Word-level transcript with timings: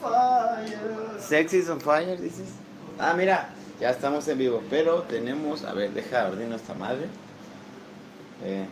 fire. 0.00 1.20
Sexy 1.20 1.68
on 1.70 1.80
fire, 1.80 2.20
dices. 2.20 2.48
Ah, 2.98 3.14
mira, 3.14 3.50
ya 3.80 3.90
estamos 3.90 4.26
en 4.28 4.38
vivo, 4.38 4.62
pero 4.68 5.02
tenemos, 5.02 5.64
a 5.64 5.72
ver, 5.72 5.92
deja 5.92 6.26
abrir 6.26 6.48
nuestra 6.48 6.74
madre. 6.74 7.06
Eh, 8.44 8.66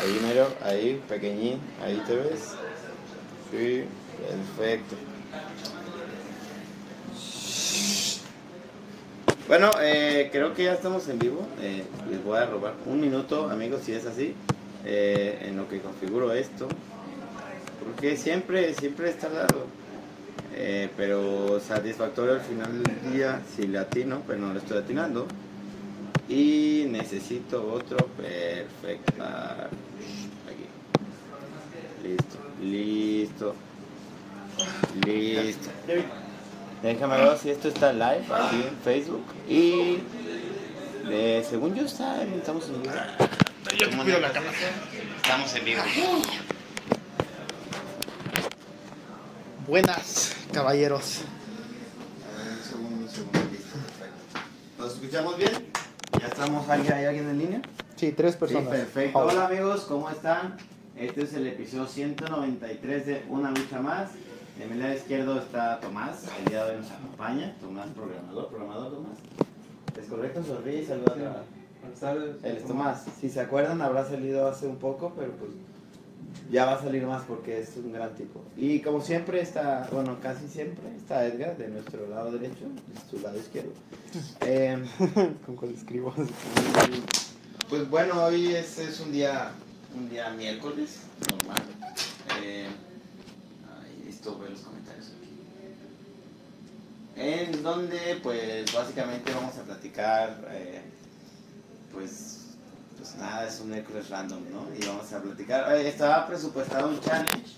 ahí, 0.00 0.20
mero, 0.22 0.48
ahí, 0.62 1.02
pequeñín, 1.08 1.60
ahí 1.84 2.02
te 2.06 2.16
ves. 2.16 2.54
Sí, 3.50 3.84
perfecto. 4.56 4.96
Bueno, 9.48 9.70
eh, 9.80 10.28
creo 10.32 10.54
que 10.54 10.64
ya 10.64 10.72
estamos 10.72 11.08
en 11.08 11.20
vivo. 11.20 11.46
Eh, 11.60 11.84
les 12.10 12.24
voy 12.24 12.38
a 12.38 12.46
robar 12.46 12.74
un 12.84 13.00
minuto, 13.00 13.48
amigos, 13.48 13.82
si 13.84 13.92
es 13.92 14.04
así, 14.04 14.34
eh, 14.84 15.38
en 15.42 15.56
lo 15.56 15.68
que 15.68 15.80
configuro 15.80 16.32
esto. 16.32 16.66
Porque 17.86 18.16
siempre, 18.16 18.74
siempre 18.74 19.10
está 19.10 19.28
dado. 19.28 19.66
Eh, 20.58 20.88
pero 20.96 21.60
satisfactorio 21.60 22.34
al 22.34 22.40
final 22.40 22.82
del 22.82 23.12
día 23.12 23.42
si 23.54 23.66
le 23.66 23.78
atino, 23.78 24.22
pero 24.26 24.40
no 24.40 24.52
le 24.52 24.58
estoy 24.58 24.78
atinando. 24.78 25.26
Y 26.28 26.86
necesito 26.88 27.72
otro 27.72 27.98
perfecto. 28.16 29.22
Aquí. 29.22 30.66
Listo, 32.02 32.38
listo, 32.62 33.54
listo. 35.06 35.70
Déjame 36.82 37.16
ver 37.18 37.38
si 37.38 37.50
esto 37.50 37.68
está 37.68 37.92
live 37.92 38.24
aquí 38.30 38.56
en 38.56 38.76
Facebook. 38.82 39.24
Y 39.48 39.98
según 41.48 41.74
yo 41.74 41.84
está, 41.84 42.22
estamos 42.24 42.68
en 42.68 42.82
vivo. 42.82 42.94
Yo 43.78 43.90
te 43.90 43.96
cuido 43.96 44.20
la 44.20 44.32
cámara. 44.32 44.52
Estamos 45.22 45.54
en 45.54 45.64
vivo. 45.64 45.82
Buenas, 49.68 50.34
caballeros. 50.52 51.22
Un 52.58 52.64
segundo, 52.64 52.96
un 53.04 53.08
segundo, 53.08 53.38
listo, 53.50 53.78
perfecto. 53.78 54.40
¿Nos 54.78 54.94
escuchamos 54.94 55.36
bien? 55.36 55.50
¿Ya 56.20 56.26
estamos? 56.28 56.68
¿Hay, 56.68 56.86
hay 56.88 57.04
alguien 57.04 57.28
en 57.28 57.38
línea? 57.38 57.62
Sí, 57.96 58.12
tres 58.12 58.32
Sí, 58.34 58.38
personas. 58.38 58.68
perfecto. 58.68 59.18
Hola. 59.18 59.32
Hola 59.32 59.46
amigos, 59.46 59.80
¿cómo 59.88 60.08
están? 60.10 60.56
Este 60.96 61.22
es 61.22 61.34
el 61.34 61.46
episodio 61.46 61.86
193 61.86 63.06
de 63.06 63.24
Una 63.28 63.50
Lucha 63.50 63.80
Más. 63.80 64.10
De 64.58 64.66
mi 64.66 64.76
lado 64.78 64.94
izquierdo 64.94 65.38
está 65.38 65.80
Tomás, 65.80 66.24
el 66.38 66.44
día 66.50 66.64
de 66.64 66.72
hoy 66.76 66.80
nos 66.80 66.90
acompaña. 66.90 67.54
Tomás, 67.60 67.88
programador, 67.88 68.48
programador 68.48 68.92
Tomás. 68.92 69.18
¿Es 70.00 70.06
correcto? 70.08 70.42
Sonríe 70.44 70.82
y 70.82 70.86
saluda 70.86 71.42
a 71.84 72.00
tardes. 72.00 72.36
Él 72.42 72.56
es 72.56 72.64
Tomás. 72.64 73.04
Si 73.20 73.28
se 73.28 73.40
acuerdan, 73.40 73.82
habrá 73.82 74.06
salido 74.08 74.48
hace 74.48 74.66
un 74.66 74.76
poco, 74.76 75.12
pero 75.16 75.32
pues 75.32 75.50
ya 76.50 76.66
va 76.66 76.74
a 76.74 76.82
salir 76.82 77.04
más 77.04 77.24
porque 77.24 77.60
es 77.60 77.76
un 77.76 77.92
gran 77.92 78.14
tipo. 78.14 78.42
Y 78.56 78.80
como 78.80 79.00
siempre 79.00 79.40
está, 79.40 79.88
bueno, 79.92 80.18
casi 80.22 80.48
siempre 80.48 80.96
está 80.96 81.26
Edgar 81.26 81.56
de 81.56 81.68
nuestro 81.68 82.08
lado 82.08 82.32
derecho, 82.32 82.64
de 82.64 83.10
su 83.10 83.20
lado 83.22 83.38
izquierdo. 83.38 83.72
Eh, 84.40 84.82
¿Con 85.44 85.56
cuál 85.56 85.72
escribo? 85.72 86.14
pues 87.68 87.90
bueno, 87.90 88.24
hoy 88.24 88.54
es, 88.54 88.78
es 88.78 89.00
un 89.00 89.12
día 89.12 89.52
un 89.96 90.10
día 90.10 90.30
miércoles, 90.30 91.00
normal. 91.30 91.62
Eh, 92.42 92.66
ahí 93.80 94.04
listo, 94.06 94.38
ver 94.38 94.50
los 94.50 94.60
comentarios 94.60 95.06
aquí. 95.06 95.30
En 97.16 97.62
donde, 97.62 98.20
pues 98.22 98.72
básicamente 98.72 99.32
vamos 99.32 99.56
a 99.56 99.62
platicar, 99.62 100.48
eh, 100.50 100.82
pues, 101.92 102.45
pues 103.06 103.16
nada, 103.22 103.46
es 103.46 103.60
un 103.60 103.70
miércoles 103.70 104.08
random, 104.10 104.40
¿no? 104.52 104.66
Y 104.78 104.84
vamos 104.86 105.12
a 105.12 105.22
platicar. 105.22 105.72
eh, 105.76 105.88
estaba 105.88 106.26
presupuestado 106.26 106.88
un 106.88 107.00
challenge, 107.00 107.52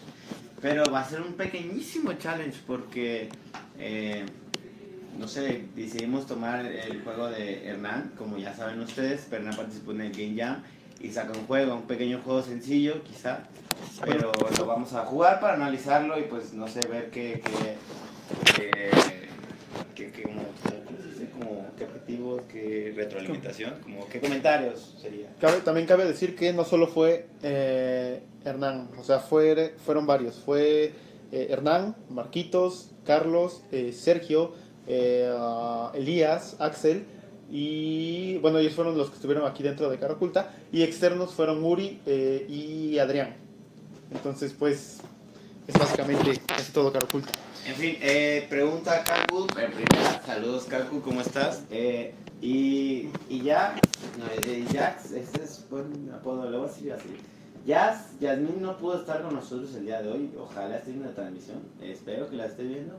pero 0.60 0.84
va 0.92 1.00
a 1.00 1.08
ser 1.08 1.20
un 1.22 1.34
pequeñísimo 1.34 2.12
challenge 2.14 2.58
porque. 2.66 3.28
eh, 3.78 4.24
no 5.18 5.26
sé, 5.26 5.64
decidimos 5.74 6.26
tomar 6.26 6.64
el 6.64 7.02
juego 7.02 7.26
de 7.28 7.66
Hernán, 7.66 8.12
como 8.16 8.38
ya 8.38 8.54
saben 8.54 8.78
ustedes, 8.80 9.26
pero 9.28 9.42
Hernán 9.42 9.56
participó 9.56 9.90
en 9.90 10.02
el 10.02 10.12
Game 10.12 10.36
Jam 10.40 10.62
y 11.00 11.10
saca 11.10 11.32
un 11.36 11.44
juego, 11.46 11.74
un 11.74 11.88
pequeño 11.88 12.20
juego 12.22 12.40
sencillo 12.42 13.02
quizá, 13.02 13.40
pero 14.04 14.30
lo 14.56 14.66
vamos 14.66 14.92
a 14.92 15.04
jugar 15.06 15.40
para 15.40 15.54
analizarlo 15.54 16.16
y 16.20 16.22
pues 16.22 16.52
no 16.52 16.68
sé, 16.68 16.86
ver 16.86 17.10
qué, 17.10 17.42
qué, 17.44 17.76
qué, 18.54 18.70
qué- 19.96 20.12
qué- 20.12 20.22
qué 21.76 21.84
qué 22.50 22.92
retroalimentación, 22.96 23.74
como 23.82 24.08
qué 24.08 24.20
comentarios 24.20 24.94
sería. 25.00 25.28
Cabe- 25.40 25.60
también 25.60 25.86
cabe 25.86 26.04
decir 26.06 26.34
que 26.34 26.52
no 26.52 26.64
solo 26.64 26.86
fue 26.88 27.26
eh, 27.42 28.20
Hernán, 28.44 28.88
o 28.98 29.04
sea, 29.04 29.18
fue, 29.20 29.74
fueron 29.84 30.06
varios. 30.06 30.36
Fue 30.36 30.92
eh, 31.32 31.46
Hernán, 31.50 31.94
Marquitos, 32.08 32.90
Carlos, 33.04 33.62
eh, 33.72 33.92
Sergio, 33.92 34.54
ah, 34.90 35.92
Elías, 35.94 36.56
Axel 36.58 37.04
y 37.50 38.38
bueno, 38.38 38.58
ellos 38.58 38.74
fueron 38.74 38.96
los 38.96 39.08
que 39.08 39.16
estuvieron 39.16 39.46
aquí 39.46 39.62
dentro 39.62 39.88
de 39.90 39.98
Cara 39.98 40.14
Oculta 40.14 40.52
y 40.72 40.82
externos 40.82 41.32
fueron 41.34 41.62
Uri 41.64 42.00
y 42.48 42.98
Adrián. 42.98 43.36
Entonces, 44.10 44.54
pues, 44.58 44.98
es 45.66 45.74
básicamente 45.78 46.40
casi 46.46 46.72
todo 46.72 46.92
Cara 46.92 47.04
Oculta. 47.06 47.30
En 47.68 47.74
fin, 47.74 47.98
eh, 48.00 48.46
pregunta 48.48 49.04
Kaku, 49.04 49.46
en 49.58 49.70
primera, 49.72 50.22
saludos 50.24 50.64
Kaku, 50.64 51.02
¿cómo 51.02 51.20
estás? 51.20 51.64
Eh, 51.70 52.14
y, 52.40 53.10
y 53.28 53.42
ya, 53.42 53.74
no, 54.18 54.24
eh, 54.50 54.64
Jax, 54.72 55.12
este 55.12 55.44
es 55.44 55.66
buen 55.68 56.10
apodo, 56.10 56.48
le 56.48 56.56
voy 56.56 56.66
a 56.66 56.70
decir 56.70 56.90
así. 56.94 57.18
Jazz, 57.66 58.18
Yasmin 58.20 58.62
no 58.62 58.78
pudo 58.78 59.00
estar 59.00 59.20
con 59.20 59.34
nosotros 59.34 59.74
el 59.74 59.84
día 59.84 60.00
de 60.00 60.10
hoy, 60.10 60.30
ojalá 60.40 60.78
esté 60.78 60.92
viendo 60.92 61.10
la 61.10 61.14
transmisión, 61.14 61.58
eh, 61.82 61.92
espero 61.92 62.30
que 62.30 62.36
la 62.36 62.46
esté 62.46 62.62
viendo. 62.62 62.94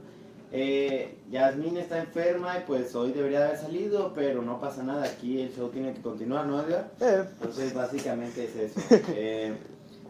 Eh, 0.52 1.18
Yasmin 1.32 1.78
está 1.78 1.98
enferma 1.98 2.60
y 2.60 2.62
pues 2.68 2.94
hoy 2.94 3.12
debería 3.12 3.48
haber 3.48 3.58
salido, 3.58 4.14
pero 4.14 4.44
no 4.44 4.62
pasa 4.62 4.84
nada, 4.84 5.04
aquí 5.06 5.42
el 5.42 5.52
show 5.52 5.70
tiene 5.70 5.96
que 5.96 6.02
continuar, 6.04 6.46
¿no, 6.46 6.62
Edgar? 6.62 6.92
Eh, 7.02 7.24
Entonces, 7.42 7.74
básicamente 7.74 8.44
es 8.46 8.56
eso. 8.56 8.80
Eh, 9.16 9.52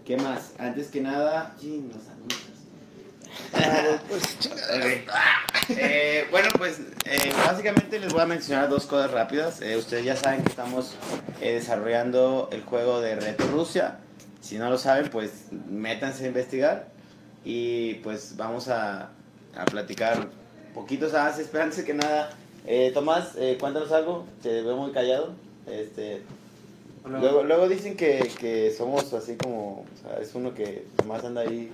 ¿Qué 0.03 0.17
más? 0.17 0.53
Antes 0.57 0.89
que 0.89 0.99
nada, 0.99 1.55
sí, 1.61 1.87
Ok. 4.09 5.77
Eh, 5.77 6.27
bueno, 6.31 6.49
pues 6.57 6.79
eh, 7.05 7.31
básicamente 7.45 7.99
les 7.99 8.11
voy 8.11 8.21
a 8.21 8.25
mencionar 8.25 8.69
dos 8.69 8.85
cosas 8.85 9.11
rápidas. 9.11 9.61
Eh, 9.61 9.77
ustedes 9.77 10.05
ya 10.05 10.15
saben 10.15 10.41
que 10.43 10.49
estamos 10.49 10.95
eh, 11.41 11.53
desarrollando 11.53 12.49
el 12.51 12.63
juego 12.63 13.01
de 13.01 13.15
Reto 13.15 13.45
Rusia. 13.47 13.97
Si 14.41 14.57
no 14.57 14.69
lo 14.69 14.77
saben, 14.77 15.09
pues 15.09 15.31
métanse 15.69 16.25
a 16.25 16.27
investigar 16.27 16.87
y 17.45 17.95
pues 17.95 18.35
vamos 18.35 18.67
a, 18.67 19.09
a 19.55 19.65
platicar 19.65 20.27
poquitos 20.73 21.13
más. 21.13 21.37
Espérense 21.39 21.85
que 21.85 21.93
nada. 21.93 22.31
Eh, 22.65 22.91
Tomás, 22.93 23.35
eh, 23.37 23.57
cuéntanos 23.59 23.91
algo. 23.91 24.25
Te 24.41 24.61
veo 24.61 24.77
muy 24.77 24.91
callado. 24.91 25.33
Este. 25.67 26.21
Luego, 27.05 27.43
luego 27.43 27.67
dicen 27.69 27.95
que, 27.95 28.29
que 28.39 28.71
somos 28.71 29.13
así 29.13 29.35
como, 29.35 29.81
o 29.81 29.85
sea, 30.01 30.19
es 30.19 30.35
uno 30.35 30.53
que 30.53 30.85
nomás 30.97 31.23
anda 31.23 31.41
ahí 31.41 31.71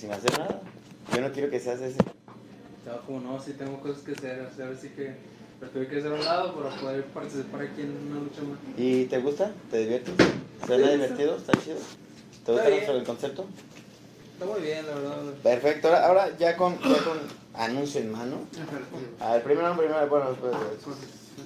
sin 0.00 0.12
hacer 0.12 0.38
nada. 0.38 0.60
Yo 1.14 1.20
no 1.20 1.32
quiero 1.32 1.50
que 1.50 1.60
seas 1.60 1.80
ese. 1.80 1.98
No, 2.86 3.00
como 3.06 3.20
no, 3.20 3.40
sí 3.40 3.52
tengo 3.52 3.78
cosas 3.80 4.02
que 4.02 4.12
hacer, 4.12 4.40
o 4.50 4.56
sea, 4.56 4.68
así 4.70 4.88
que 4.88 5.14
prefiero 5.60 5.88
que 5.90 5.98
hacer 5.98 6.12
a 6.12 6.14
un 6.14 6.24
lado 6.24 6.54
para 6.54 6.74
poder 6.80 7.04
participar 7.06 7.62
aquí 7.62 7.82
en 7.82 7.90
una 8.10 8.20
lucha 8.20 8.40
más. 8.42 8.58
¿Y 8.78 9.04
te 9.04 9.18
gusta? 9.18 9.52
¿Te 9.70 9.78
diviertes? 9.78 10.14
¿Suena 10.66 10.86
Sí, 10.86 10.92
divertido? 10.94 11.36
¿Está 11.36 11.52
chido? 11.60 11.76
¿Te 12.46 12.52
gusta 12.52 12.68
bien. 12.68 12.84
el 12.90 13.04
concepto? 13.04 13.44
Está 14.32 14.46
muy 14.46 14.60
bien, 14.62 14.86
la 14.86 14.94
verdad. 14.94 15.16
Perfecto, 15.42 15.88
ahora, 15.88 16.06
ahora 16.06 16.38
ya, 16.38 16.56
con, 16.56 16.78
ya 16.80 17.04
con 17.04 17.18
anuncio 17.54 18.00
en 18.00 18.10
mano. 18.12 18.36
A 19.20 19.34
ver, 19.34 19.42
primero, 19.42 19.76
primero, 19.76 20.08
bueno, 20.08 20.30
después. 20.30 20.52
después. 20.72 20.96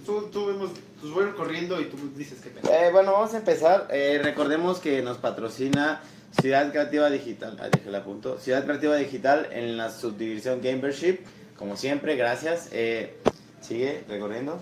tú, 0.07 0.29
tú 0.31 0.47
vemos, 0.47 0.71
pues 1.01 1.13
voy 1.13 1.27
corriendo 1.33 1.81
y 1.81 1.87
tú 1.87 1.97
dices 2.17 2.39
que 2.41 2.51
Eh, 2.71 2.91
bueno, 2.93 3.11
vamos 3.13 3.35
a 3.35 3.39
empezar. 3.39 3.89
Eh, 3.91 4.21
recordemos 4.23 4.79
que 4.79 5.03
nos 5.03 5.19
patrocina 5.19 6.01
Ciudad 6.41 6.71
Creativa 6.71 7.11
Digital. 7.11 7.57
Ah, 7.61 7.69
dije 7.69 7.91
la 7.91 8.05
punto. 8.05 8.39
Ciudad 8.39 8.65
Creativa 8.65 8.97
Digital 8.97 9.49
en 9.53 9.77
la 9.77 9.91
subdivisión 9.91 10.61
Gamership. 10.63 11.21
Como 11.57 11.77
siempre, 11.77 12.17
gracias. 12.17 12.69
Eh, 12.73 13.17
sigue 13.61 14.05
recorriendo. 14.09 14.61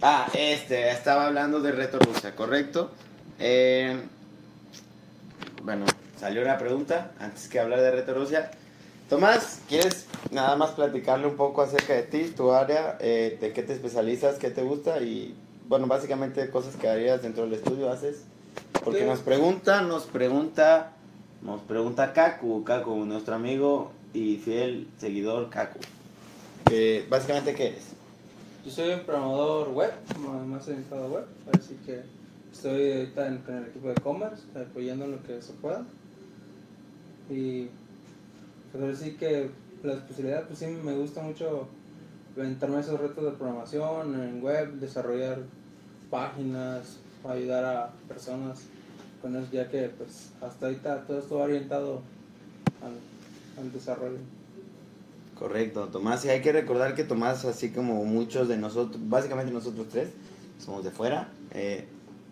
Ah, 0.00 0.28
este, 0.32 0.90
estaba 0.90 1.26
hablando 1.26 1.60
de 1.60 1.72
Reto 1.72 1.98
Rusia, 1.98 2.36
¿correcto? 2.36 2.92
Eh, 3.40 4.00
bueno, 5.64 5.86
salió 6.16 6.42
una 6.42 6.56
pregunta 6.56 7.10
antes 7.18 7.48
que 7.48 7.58
hablar 7.58 7.80
de 7.80 7.90
Reto 7.90 8.14
Rusia. 8.14 8.52
Tomás, 9.08 9.62
¿quieres 9.68 10.06
nada 10.30 10.54
más 10.54 10.70
platicarle 10.70 11.26
un 11.26 11.36
poco 11.36 11.62
acerca 11.62 11.94
de 11.94 12.02
ti, 12.02 12.32
tu 12.36 12.52
área, 12.52 12.96
eh, 13.00 13.38
de 13.40 13.52
qué 13.52 13.64
te 13.64 13.72
especializas, 13.72 14.38
qué 14.38 14.50
te 14.50 14.62
gusta 14.62 15.00
y, 15.00 15.34
bueno, 15.66 15.88
básicamente 15.88 16.48
cosas 16.50 16.76
que 16.76 16.88
harías 16.88 17.22
dentro 17.22 17.44
del 17.44 17.54
estudio 17.54 17.90
haces? 17.90 18.22
Porque 18.84 19.00
Sí. 19.00 19.06
nos 19.06 19.20
pregunta, 19.20 19.82
nos 19.82 20.04
pregunta, 20.06 20.92
nos 21.42 21.60
pregunta 21.62 22.12
Kaku, 22.12 22.64
Kaku, 22.64 23.04
nuestro 23.04 23.34
amigo 23.34 23.92
y 24.14 24.36
fiel 24.36 24.88
seguidor 24.98 25.50
Kaku. 25.50 25.78
Eh, 26.70 27.06
básicamente, 27.08 27.54
¿qué 27.54 27.68
eres? 27.68 27.84
Yo 28.64 28.70
soy 28.70 28.92
un 28.92 29.00
programador 29.00 29.68
web, 29.70 29.92
más- 30.46 30.66
orientado 30.68 31.08
web, 31.08 31.24
así 31.58 31.78
que 31.86 32.02
estoy 32.52 32.92
ahorita 32.92 33.26
en, 33.28 33.38
con 33.38 33.56
el 33.56 33.64
equipo 33.66 33.88
de 33.88 33.94
commerce, 33.96 34.42
apoyando 34.58 35.04
en 35.06 35.12
lo 35.12 35.22
que 35.22 35.40
se 35.40 35.52
pueda. 35.54 35.84
Y 37.30 37.68
pues 38.72 38.98
sí 38.98 39.12
que 39.12 39.50
la 39.82 39.94
especialidad, 39.94 40.46
pues 40.46 40.58
sí 40.58 40.66
me 40.66 40.94
gusta 40.96 41.22
mucho 41.22 41.68
inventarme 42.36 42.80
esos 42.80 43.00
retos 43.00 43.24
de 43.24 43.30
programación 43.32 44.14
en 44.20 44.42
web, 44.42 44.72
desarrollar 44.74 45.38
páginas, 46.10 46.98
ayudar 47.32 47.64
a 47.64 47.92
personas 48.06 48.60
con 49.22 49.36
eso, 49.36 49.48
ya 49.52 49.68
que 49.68 49.90
pues 49.96 50.30
hasta 50.40 50.66
ahorita 50.66 51.04
todo 51.06 51.18
esto 51.18 51.36
va 51.36 51.44
orientado 51.44 52.02
al, 52.82 53.62
al 53.62 53.72
desarrollo. 53.72 54.18
Correcto, 55.38 55.86
Tomás. 55.86 56.24
Y 56.24 56.30
hay 56.30 56.42
que 56.42 56.52
recordar 56.52 56.94
que 56.94 57.04
Tomás, 57.04 57.44
así 57.44 57.70
como 57.70 58.04
muchos 58.04 58.48
de 58.48 58.56
nosotros, 58.56 59.00
básicamente 59.08 59.52
nosotros 59.52 59.86
tres, 59.88 60.08
somos 60.58 60.84
de 60.84 60.90
fuera. 60.90 61.28
Eh, 61.52 61.86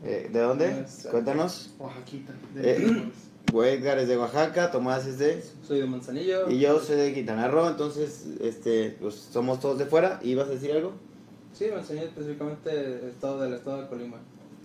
eh, 0.05 0.29
¿De 0.33 0.41
dónde? 0.41 0.85
Cuéntanos. 1.11 1.71
Oaxaquita. 1.79 2.33
Eh, 2.57 3.11
Edgar 3.55 3.99
es 3.99 4.09
de 4.09 4.19
Oaxaca, 4.19 4.71
Tomás 4.73 5.07
es 5.07 5.19
de... 5.19 5.43
Soy 5.67 5.81
de 5.81 5.87
Manzanillo. 5.87 6.51
Y 6.51 6.59
yo 6.59 6.81
soy 6.81 6.97
de 6.97 7.15
Quintana 7.15 7.49
Roo, 7.49 7.69
entonces 7.69 8.27
este, 8.41 8.97
pues, 9.01 9.15
somos 9.15 9.61
todos 9.61 9.79
de 9.79 9.87
fuera. 9.87 10.19
¿Y 10.23 10.35
vas 10.35 10.49
a 10.49 10.51
decir 10.51 10.73
algo? 10.73 10.93
Sí, 11.55 11.67
Manzanillo 11.73 12.07
específicamente 12.07 13.09
estado 13.09 13.41
del 13.41 13.55
estado 13.55 13.83
de 13.83 13.89
Colima. 13.89 14.17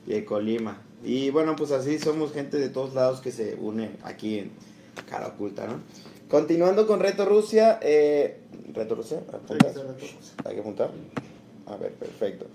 Y 0.06 0.14
de 0.14 0.26
Colima. 0.26 0.82
Y 1.04 1.30
bueno, 1.30 1.56
pues 1.56 1.72
así 1.72 2.00
somos 2.00 2.32
gente 2.34 2.58
de 2.58 2.70
todos 2.70 2.94
lados 2.94 3.22
que 3.22 3.32
se 3.32 3.56
une 3.56 3.92
aquí 4.04 4.40
en 4.40 4.52
Cara 5.10 5.28
Oculta, 5.28 5.68
¿no? 5.68 5.80
Continuando 6.30 6.88
con 6.88 7.00
Reto 7.00 7.26
Rusia, 7.26 7.80
eh, 7.82 8.38
¿Reto 8.74 8.96
Rusia? 8.96 9.22
¿Apuntas? 9.34 9.76
Hay 10.46 10.54
que 10.56 10.62
apuntar. 10.62 10.92
A 11.66 11.76
ver, 11.76 11.92
perfecto. 11.94 12.46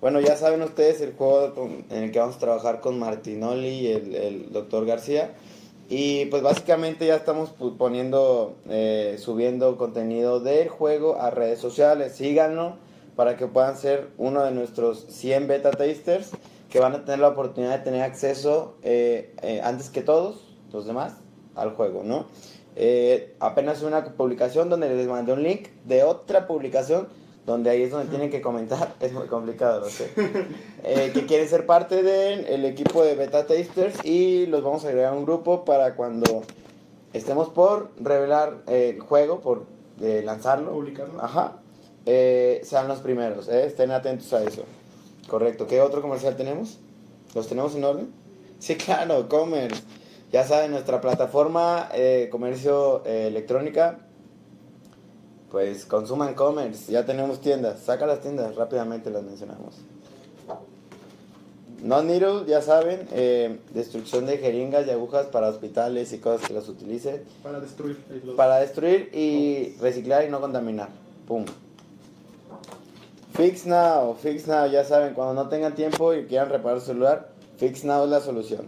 Bueno, 0.00 0.20
ya 0.20 0.36
saben 0.36 0.62
ustedes 0.62 1.00
el 1.00 1.12
juego 1.12 1.68
en 1.90 2.02
el 2.04 2.12
que 2.12 2.20
vamos 2.20 2.36
a 2.36 2.38
trabajar 2.38 2.80
con 2.80 2.98
Martinoli 2.98 3.68
y 3.68 3.86
el, 3.88 4.14
el 4.14 4.52
doctor 4.52 4.86
García. 4.86 5.34
Y 5.90 6.26
pues 6.26 6.42
básicamente 6.42 7.06
ya 7.06 7.16
estamos 7.16 7.50
poniendo, 7.78 8.56
eh, 8.68 9.16
subiendo 9.18 9.76
contenido 9.78 10.38
del 10.38 10.68
juego 10.68 11.20
a 11.20 11.30
redes 11.30 11.58
sociales. 11.58 12.12
Síganlo 12.12 12.76
para 13.16 13.36
que 13.36 13.46
puedan 13.46 13.76
ser 13.76 14.08
uno 14.18 14.44
de 14.44 14.52
nuestros 14.52 15.06
100 15.08 15.48
beta 15.48 15.70
tasters 15.70 16.30
que 16.70 16.80
van 16.80 16.94
a 16.94 17.04
tener 17.04 17.20
la 17.20 17.28
oportunidad 17.28 17.78
de 17.78 17.84
tener 17.84 18.02
acceso 18.02 18.76
eh, 18.82 19.34
eh, 19.42 19.60
antes 19.62 19.90
que 19.90 20.02
todos 20.02 20.56
los 20.72 20.86
demás 20.86 21.14
al 21.54 21.74
juego, 21.74 22.02
¿no? 22.04 22.26
Eh, 22.76 23.34
apenas 23.40 23.82
una 23.82 24.04
publicación 24.04 24.68
donde 24.68 24.88
les 24.94 25.08
mandé 25.08 25.32
un 25.32 25.42
link 25.42 25.68
de 25.84 26.04
otra 26.04 26.46
publicación 26.46 27.08
donde 27.48 27.70
ahí 27.70 27.82
es 27.82 27.90
donde 27.90 28.08
tienen 28.08 28.30
que 28.30 28.42
comentar, 28.42 28.94
es 29.00 29.12
muy 29.12 29.26
complicado, 29.26 29.80
lo 29.80 29.88
sé, 29.88 30.10
eh, 30.84 31.10
que 31.12 31.26
quieren 31.26 31.48
ser 31.48 31.66
parte 31.66 32.02
del 32.02 32.64
equipo 32.64 33.02
de 33.02 33.14
beta 33.14 33.46
tasters 33.46 34.04
y 34.04 34.46
los 34.46 34.62
vamos 34.62 34.84
a 34.84 34.88
agregar 34.88 35.14
a 35.14 35.16
un 35.16 35.24
grupo 35.24 35.64
para 35.64 35.96
cuando 35.96 36.42
estemos 37.12 37.48
por 37.48 37.90
revelar 37.98 38.58
eh, 38.68 38.92
el 38.94 39.00
juego, 39.00 39.40
por 39.40 39.64
eh, 40.00 40.22
lanzarlo, 40.24 40.72
Publicarlo. 40.72 41.20
Ajá. 41.20 41.54
Sean 42.04 42.88
los 42.88 43.00
primeros, 43.00 43.48
estén 43.48 43.90
atentos 43.90 44.32
a 44.32 44.42
eso. 44.42 44.62
Correcto. 45.28 45.66
¿Qué 45.66 45.80
otro 45.80 46.00
comercial 46.02 46.36
tenemos? 46.36 46.78
¿Los 47.34 47.46
tenemos 47.48 47.74
en 47.74 47.84
orden? 47.84 48.08
Sí, 48.58 48.76
claro, 48.76 49.28
Commerce. 49.28 49.82
Ya 50.32 50.44
saben, 50.44 50.70
nuestra 50.72 51.00
plataforma 51.00 51.88
eh, 51.94 52.28
comercio 52.30 53.02
eh, 53.06 53.28
electrónica, 53.28 54.00
pues 55.50 55.84
consuman 55.86 56.34
Commerce. 56.34 56.90
Ya 56.92 57.04
tenemos 57.06 57.40
tiendas. 57.40 57.80
Saca 57.80 58.06
las 58.06 58.20
tiendas, 58.20 58.54
rápidamente 58.56 59.10
las 59.10 59.22
mencionamos. 59.22 59.76
No 61.82 62.02
Needle, 62.02 62.44
ya 62.48 62.60
saben, 62.60 63.06
eh, 63.12 63.60
destrucción 63.72 64.26
de 64.26 64.38
jeringas 64.38 64.86
y 64.88 64.90
agujas 64.90 65.26
para 65.26 65.48
hospitales 65.48 66.12
y 66.12 66.18
cosas 66.18 66.48
que 66.48 66.52
las 66.52 66.68
utilicen 66.68 67.22
Para 67.42 67.60
destruir. 67.60 68.02
los- 68.24 68.34
para 68.34 68.56
destruir 68.56 69.10
y 69.14 69.76
reciclar 69.80 70.24
y 70.24 70.28
no 70.28 70.40
contaminar. 70.40 70.88
Pum. 71.28 71.44
Fix 73.38 73.66
Now, 73.66 74.16
Fix 74.20 74.48
Now, 74.48 74.66
ya 74.66 74.82
saben, 74.82 75.14
cuando 75.14 75.32
no 75.32 75.48
tengan 75.48 75.72
tiempo 75.76 76.12
y 76.12 76.26
quieran 76.26 76.48
reparar 76.48 76.80
su 76.80 76.86
celular, 76.86 77.30
Fix 77.56 77.84
Now 77.84 78.02
es 78.02 78.10
la 78.10 78.20
solución. 78.20 78.66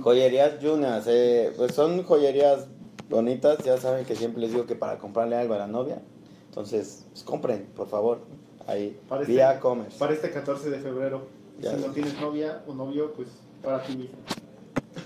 Joyerías 0.00 0.62
Juniors, 0.62 1.04
eh, 1.08 1.52
pues 1.56 1.74
son 1.74 2.04
joyerías 2.04 2.68
bonitas, 3.10 3.58
ya 3.64 3.76
saben 3.78 4.04
que 4.04 4.14
siempre 4.14 4.42
les 4.42 4.52
digo 4.52 4.64
que 4.64 4.76
para 4.76 4.98
comprarle 4.98 5.34
algo 5.34 5.54
a 5.54 5.58
la 5.58 5.66
novia, 5.66 6.00
entonces 6.50 7.04
pues, 7.10 7.24
compren, 7.24 7.66
por 7.74 7.88
favor, 7.88 8.20
ahí, 8.68 8.96
Para 9.08 9.22
este- 9.22 9.32
vía 9.32 9.58
Commerce. 9.58 9.98
Para 9.98 10.14
este 10.14 10.30
14 10.30 10.70
de 10.70 10.78
febrero. 10.78 11.22
Ya 11.60 11.74
si 11.74 11.84
no 11.84 11.92
tienes 11.92 12.20
novia 12.20 12.62
o 12.68 12.74
novio, 12.74 13.12
pues 13.12 13.26
para 13.60 13.82
ti 13.82 13.96
mismo. 13.96 14.18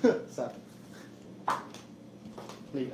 o 0.04 0.34
sea. 0.34 0.52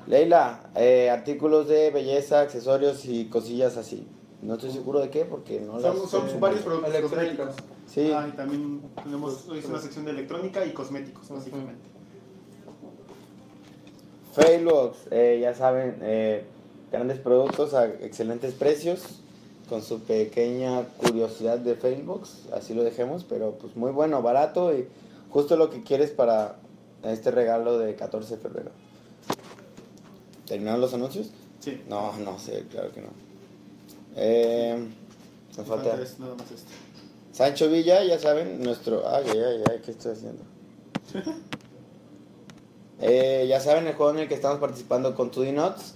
Leila, 0.06 0.70
eh, 0.76 1.10
artículos 1.10 1.68
de 1.68 1.90
belleza, 1.90 2.40
accesorios 2.40 3.04
y 3.06 3.26
cosillas 3.26 3.76
así. 3.76 4.06
No 4.42 4.54
estoy 4.54 4.70
seguro 4.70 5.00
de 5.00 5.10
qué 5.10 5.24
porque 5.24 5.60
no 5.60 5.78
las... 5.78 5.96
Son, 5.96 6.08
son 6.08 6.30
sé. 6.30 6.38
varios 6.38 6.62
productos 6.62 6.94
Electrónicos. 6.94 7.54
Sí. 7.86 8.12
Ah, 8.14 8.28
y 8.28 8.36
también 8.36 8.82
tenemos 9.02 9.48
hoy 9.48 9.58
es 9.58 9.64
una 9.64 9.80
sección 9.80 10.04
de 10.04 10.12
electrónica 10.12 10.64
y 10.64 10.72
cosméticos, 10.72 11.28
básicamente. 11.28 11.88
Failbox, 14.34 14.98
eh, 15.10 15.38
ya 15.40 15.54
saben, 15.54 15.98
eh, 16.02 16.44
grandes 16.90 17.18
productos 17.18 17.72
a 17.72 17.86
excelentes 17.86 18.52
precios, 18.52 19.20
con 19.68 19.80
su 19.82 20.00
pequeña 20.00 20.84
curiosidad 20.98 21.58
de 21.58 21.74
Failbox, 21.74 22.48
así 22.52 22.74
lo 22.74 22.84
dejemos, 22.84 23.24
pero 23.24 23.52
pues 23.52 23.76
muy 23.76 23.92
bueno, 23.92 24.22
barato 24.22 24.76
y 24.76 24.86
justo 25.30 25.56
lo 25.56 25.70
que 25.70 25.82
quieres 25.82 26.10
para 26.10 26.56
este 27.02 27.30
regalo 27.30 27.78
de 27.78 27.94
14 27.94 28.36
de 28.36 28.42
febrero. 28.42 28.70
¿Terminaron 30.46 30.80
los 30.80 30.94
anuncios? 30.94 31.28
Sí. 31.60 31.82
No, 31.88 32.16
no 32.18 32.38
sé, 32.38 32.64
claro 32.70 32.92
que 32.92 33.00
no. 33.00 33.08
Eh, 34.16 34.76
me 35.56 35.64
falta... 35.64 35.90
Falta 35.90 36.02
es 36.02 36.18
nada 36.18 36.34
más 36.34 36.50
este. 36.50 36.72
Sancho 37.32 37.68
Villa, 37.68 38.04
ya 38.04 38.18
saben, 38.18 38.62
nuestro... 38.62 39.08
Ay, 39.08 39.24
ay, 39.28 39.38
ay, 39.38 39.62
ay, 39.70 39.80
¿qué 39.84 39.90
estoy 39.90 40.12
haciendo? 40.12 40.42
Eh, 43.00 43.46
ya 43.48 43.60
saben 43.60 43.86
el 43.86 43.94
juego 43.94 44.12
en 44.12 44.20
el 44.20 44.28
que 44.28 44.34
estamos 44.34 44.60
participando 44.60 45.14
con 45.14 45.30
2D 45.30 45.52
Nuts. 45.52 45.94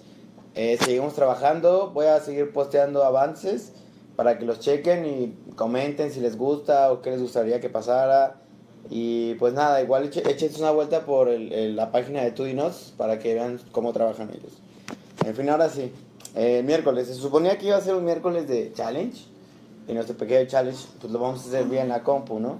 Eh, 0.54 0.76
seguimos 0.84 1.14
trabajando, 1.14 1.90
voy 1.90 2.06
a 2.06 2.20
seguir 2.20 2.52
posteando 2.52 3.04
avances 3.04 3.72
para 4.16 4.36
que 4.36 4.44
los 4.44 4.58
chequen 4.58 5.06
y 5.06 5.54
comenten 5.54 6.12
si 6.12 6.20
les 6.20 6.36
gusta 6.36 6.92
o 6.92 7.00
qué 7.00 7.12
les 7.12 7.22
gustaría 7.22 7.60
que 7.60 7.70
pasara. 7.70 8.40
Y 8.90 9.34
pues 9.34 9.52
nada, 9.54 9.82
igual 9.82 10.04
échense 10.04 10.60
una 10.60 10.70
vuelta 10.70 11.04
por 11.04 11.28
el- 11.28 11.52
el- 11.52 11.76
la 11.76 11.92
página 11.92 12.22
de 12.22 12.30
2D 12.32 12.54
Nuts 12.54 12.94
para 12.96 13.18
que 13.18 13.34
vean 13.34 13.60
cómo 13.72 13.92
trabajan 13.92 14.30
ellos. 14.30 14.52
En 15.26 15.34
fin, 15.34 15.48
ahora 15.50 15.68
sí. 15.68 15.92
Eh, 16.34 16.62
miércoles, 16.64 17.06
se 17.08 17.14
suponía 17.14 17.58
que 17.58 17.66
iba 17.66 17.76
a 17.76 17.80
ser 17.80 17.94
un 17.94 18.04
miércoles 18.04 18.48
de 18.48 18.72
challenge. 18.74 19.24
Y 19.88 19.92
nuestro 19.94 20.16
pequeño 20.16 20.46
challenge, 20.48 20.86
pues 21.00 21.12
lo 21.12 21.18
vamos 21.18 21.44
a 21.44 21.48
hacer 21.48 21.64
vía 21.64 21.82
en 21.82 21.88
la 21.88 22.02
compu, 22.02 22.38
¿no? 22.38 22.58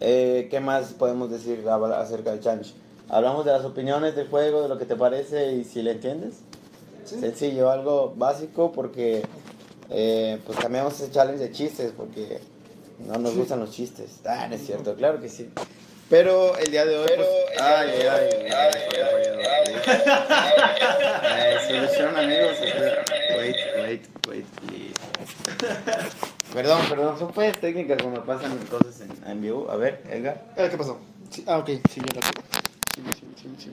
Eh, 0.00 0.48
¿Qué 0.50 0.60
más 0.60 0.92
podemos 0.92 1.30
decir 1.30 1.64
acerca 1.68 2.30
del 2.32 2.40
challenge? 2.40 2.72
Hablamos 3.08 3.44
de 3.44 3.52
las 3.52 3.64
opiniones 3.64 4.14
del 4.16 4.28
juego, 4.28 4.62
de 4.62 4.68
lo 4.68 4.78
que 4.78 4.84
te 4.84 4.96
parece 4.96 5.52
y 5.54 5.64
si 5.64 5.82
le 5.82 5.92
entiendes. 5.92 6.34
Sencillo, 7.04 7.70
algo 7.70 8.12
básico 8.16 8.72
porque 8.72 9.22
eh, 9.90 10.40
pues 10.44 10.58
cambiamos 10.58 11.00
ese 11.00 11.10
challenge 11.12 11.40
de 11.42 11.52
chistes 11.52 11.92
porque 11.96 12.40
no 13.00 13.18
nos 13.18 13.34
gustan 13.36 13.60
los 13.60 13.70
chistes. 13.70 14.20
Ah, 14.24 14.46
no 14.48 14.54
es 14.56 14.64
cierto, 14.66 14.94
claro 14.94 15.20
que 15.20 15.28
sí. 15.28 15.50
Pero 16.08 16.56
el 16.56 16.70
día 16.70 16.84
de 16.86 16.96
hoy. 16.98 17.08
pues, 17.16 17.28
ay, 17.60 17.90
ay, 17.90 18.28
ay, 18.52 18.52
ay, 18.52 19.82
ay, 21.24 21.68
Solución, 21.68 22.16
amigos. 22.16 22.56
Wait, 23.36 23.56
wait, 23.78 24.02
wait, 24.28 24.46
please. 24.66 24.94
Perdón, 26.54 26.80
perdón, 26.88 27.18
son 27.18 27.32
pues 27.32 27.58
técnicas 27.60 28.00
cuando 28.00 28.24
pasan 28.24 28.56
cosas 28.70 29.00
en, 29.00 29.10
en 29.30 29.42
vivo. 29.42 29.68
A 29.70 29.76
ver, 29.76 30.02
Edgar. 30.08 30.44
Ah, 30.56 30.68
¿Qué 30.70 30.76
pasó? 30.78 30.98
Sí, 31.28 31.44
ah, 31.46 31.58
ok, 31.58 31.66
sí, 31.90 32.00
ya 32.14 32.20
la. 32.20 32.26
Sí, 32.94 33.02
sí, 33.18 33.26
sí, 33.42 33.54
sí. 33.58 33.70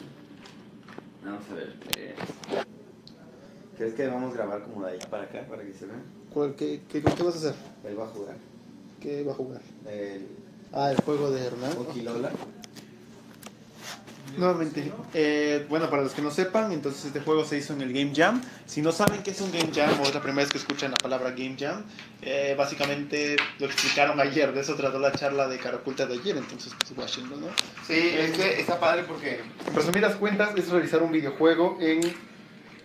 Vamos 1.23 1.43
a 1.51 1.53
ver. 1.53 1.73
eh, 1.97 2.15
¿Crees 3.77 3.93
que 3.93 4.07
vamos 4.07 4.33
a 4.33 4.37
grabar 4.37 4.63
como 4.63 4.85
de 4.85 4.93
allá 4.93 5.09
para 5.09 5.23
acá 5.23 5.45
para 5.47 5.63
que 5.63 5.73
se 5.73 5.85
vean? 5.85 6.03
¿Cuál, 6.33 6.55
qué, 6.55 6.81
qué, 6.91 7.01
¿Qué 7.01 7.23
vas 7.23 7.35
a 7.35 7.37
hacer? 7.37 7.53
Él 7.85 7.97
va 7.97 8.05
a 8.05 8.07
jugar. 8.07 8.35
¿Qué 9.03 9.23
va 9.23 9.33
a 9.33 9.35
jugar? 9.35 9.61
El 9.85 10.43
Ah, 10.75 10.89
el 10.89 10.97
juego 11.01 11.29
de 11.29 11.45
Hernán. 11.45 11.73
Okilola. 11.77 12.31
Nuevamente, 14.35 14.91
eh, 15.13 15.67
bueno, 15.69 15.87
para 15.91 16.01
los 16.01 16.13
que 16.13 16.23
no 16.23 16.31
sepan, 16.31 16.71
entonces 16.71 17.05
este 17.05 17.19
juego 17.19 17.45
se 17.45 17.59
hizo 17.59 17.73
en 17.73 17.81
el 17.83 17.93
Game 17.93 18.11
Jam. 18.15 18.41
Si 18.65 18.81
no 18.81 18.91
saben 18.91 19.21
qué 19.21 19.29
es 19.29 19.41
un 19.41 19.51
Game 19.51 19.69
Jam 19.71 19.99
o 19.99 20.03
es 20.03 20.15
la 20.15 20.21
primera 20.21 20.43
vez 20.43 20.51
que 20.51 20.57
escuchan 20.57 20.89
la 20.89 20.97
palabra 20.97 21.29
Game 21.29 21.55
Jam, 21.59 21.83
eh, 22.23 22.55
básicamente 22.57 23.35
lo 23.59 23.67
explicaron 23.67 24.19
ayer, 24.19 24.51
de 24.51 24.61
eso 24.61 24.73
trató 24.73 24.97
la 24.97 25.11
charla 25.11 25.47
de 25.47 25.59
cara 25.59 25.77
oculta 25.77 26.07
de 26.07 26.15
ayer, 26.15 26.35
entonces 26.35 26.73
pues 26.79 26.97
Washington, 26.97 27.41
¿no? 27.41 27.47
Sí, 27.85 27.93
es 27.93 28.31
que 28.31 28.59
está 28.59 28.79
padre 28.79 29.03
porque. 29.03 29.41
En 29.67 29.75
resumidas 29.75 30.15
cuentas, 30.15 30.57
es 30.57 30.67
realizar 30.69 31.03
un 31.03 31.11
videojuego 31.11 31.77
en, 31.79 32.01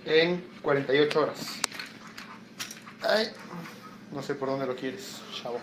en 0.04 0.44
48 0.60 1.18
horas. 1.18 1.38
Ay, 3.00 3.28
no 4.12 4.22
sé 4.22 4.34
por 4.34 4.50
dónde 4.50 4.66
lo 4.66 4.76
quieres, 4.76 5.22
chavo. 5.40 5.58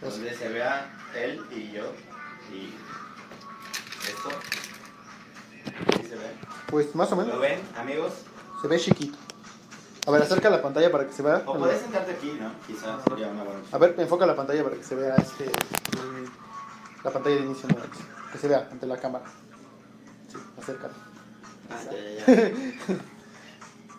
Donde 0.00 0.34
se 0.34 0.48
vea 0.48 0.90
él 1.14 1.44
y 1.50 1.72
yo. 1.72 1.92
Y 2.52 2.74
esto. 4.08 4.28
¿Sí 6.00 6.08
se 6.08 6.16
ve? 6.16 6.30
Pues 6.68 6.94
más 6.94 7.10
o 7.12 7.16
¿Lo 7.16 7.22
menos. 7.22 7.40
ven, 7.40 7.60
amigos? 7.76 8.12
Se 8.60 8.68
ve 8.68 8.78
chiquito. 8.78 9.16
A 10.06 10.10
ver, 10.12 10.22
acerca 10.22 10.48
la 10.50 10.62
pantalla 10.62 10.90
para 10.92 11.06
que 11.06 11.12
se 11.12 11.22
vea. 11.22 11.42
O 11.46 11.58
podés 11.58 11.80
sentarte 11.80 12.12
aquí, 12.12 12.36
¿no? 12.40 12.52
Quizás 12.66 13.02
sería 13.08 13.28
una 13.28 13.42
buena 13.42 13.60
A 13.72 13.78
ver, 13.78 13.94
enfoca 13.98 14.24
la 14.26 14.36
pantalla 14.36 14.62
para 14.62 14.76
que 14.76 14.84
se 14.84 14.94
vea 14.94 15.16
este. 15.16 15.50
La 17.02 17.10
pantalla 17.10 17.36
de 17.36 17.42
inicio, 17.42 17.68
¿no? 17.68 17.76
que 18.32 18.38
se 18.38 18.48
vea 18.48 18.68
ante 18.70 18.86
la 18.86 18.98
cámara. 18.98 19.24
Sí, 20.28 20.36
acércala. 20.60 20.94
Ah, 21.70 21.80
ya, 21.84 22.26
ya, 22.26 22.48
ya. 22.48 22.52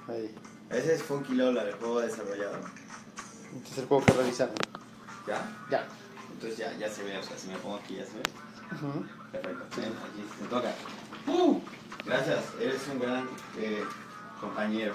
Ahí. 0.13 0.35
Ese 0.69 0.95
es 0.95 1.03
Funky 1.03 1.33
Lola, 1.33 1.63
el 1.63 1.73
juego 1.73 2.01
desarrollado. 2.01 2.57
Este 3.57 3.71
es 3.71 3.77
el 3.79 3.85
juego 3.87 4.05
que 4.05 4.13
revisaron. 4.13 4.55
¿Ya? 5.27 5.41
Ya. 5.69 5.85
Entonces 6.33 6.57
ya, 6.57 6.73
ya 6.77 6.89
se 6.89 7.03
ve, 7.03 7.17
o 7.17 7.23
sea, 7.23 7.37
si 7.37 7.47
me 7.47 7.57
pongo 7.57 7.75
aquí 7.77 7.95
ya 7.95 8.05
se 8.05 8.13
ve. 8.13 8.23
Ujú. 8.75 9.05
Perfecto. 9.31 9.65
Ven, 9.81 9.93
aquí 10.03 10.25
me 10.41 10.47
toca. 10.47 10.71
¡Uh! 11.27 11.59
Gracias, 12.05 12.39
eres 12.61 12.81
un 12.91 12.99
gran 12.99 13.27
eh, 13.57 13.83
compañero. 14.39 14.93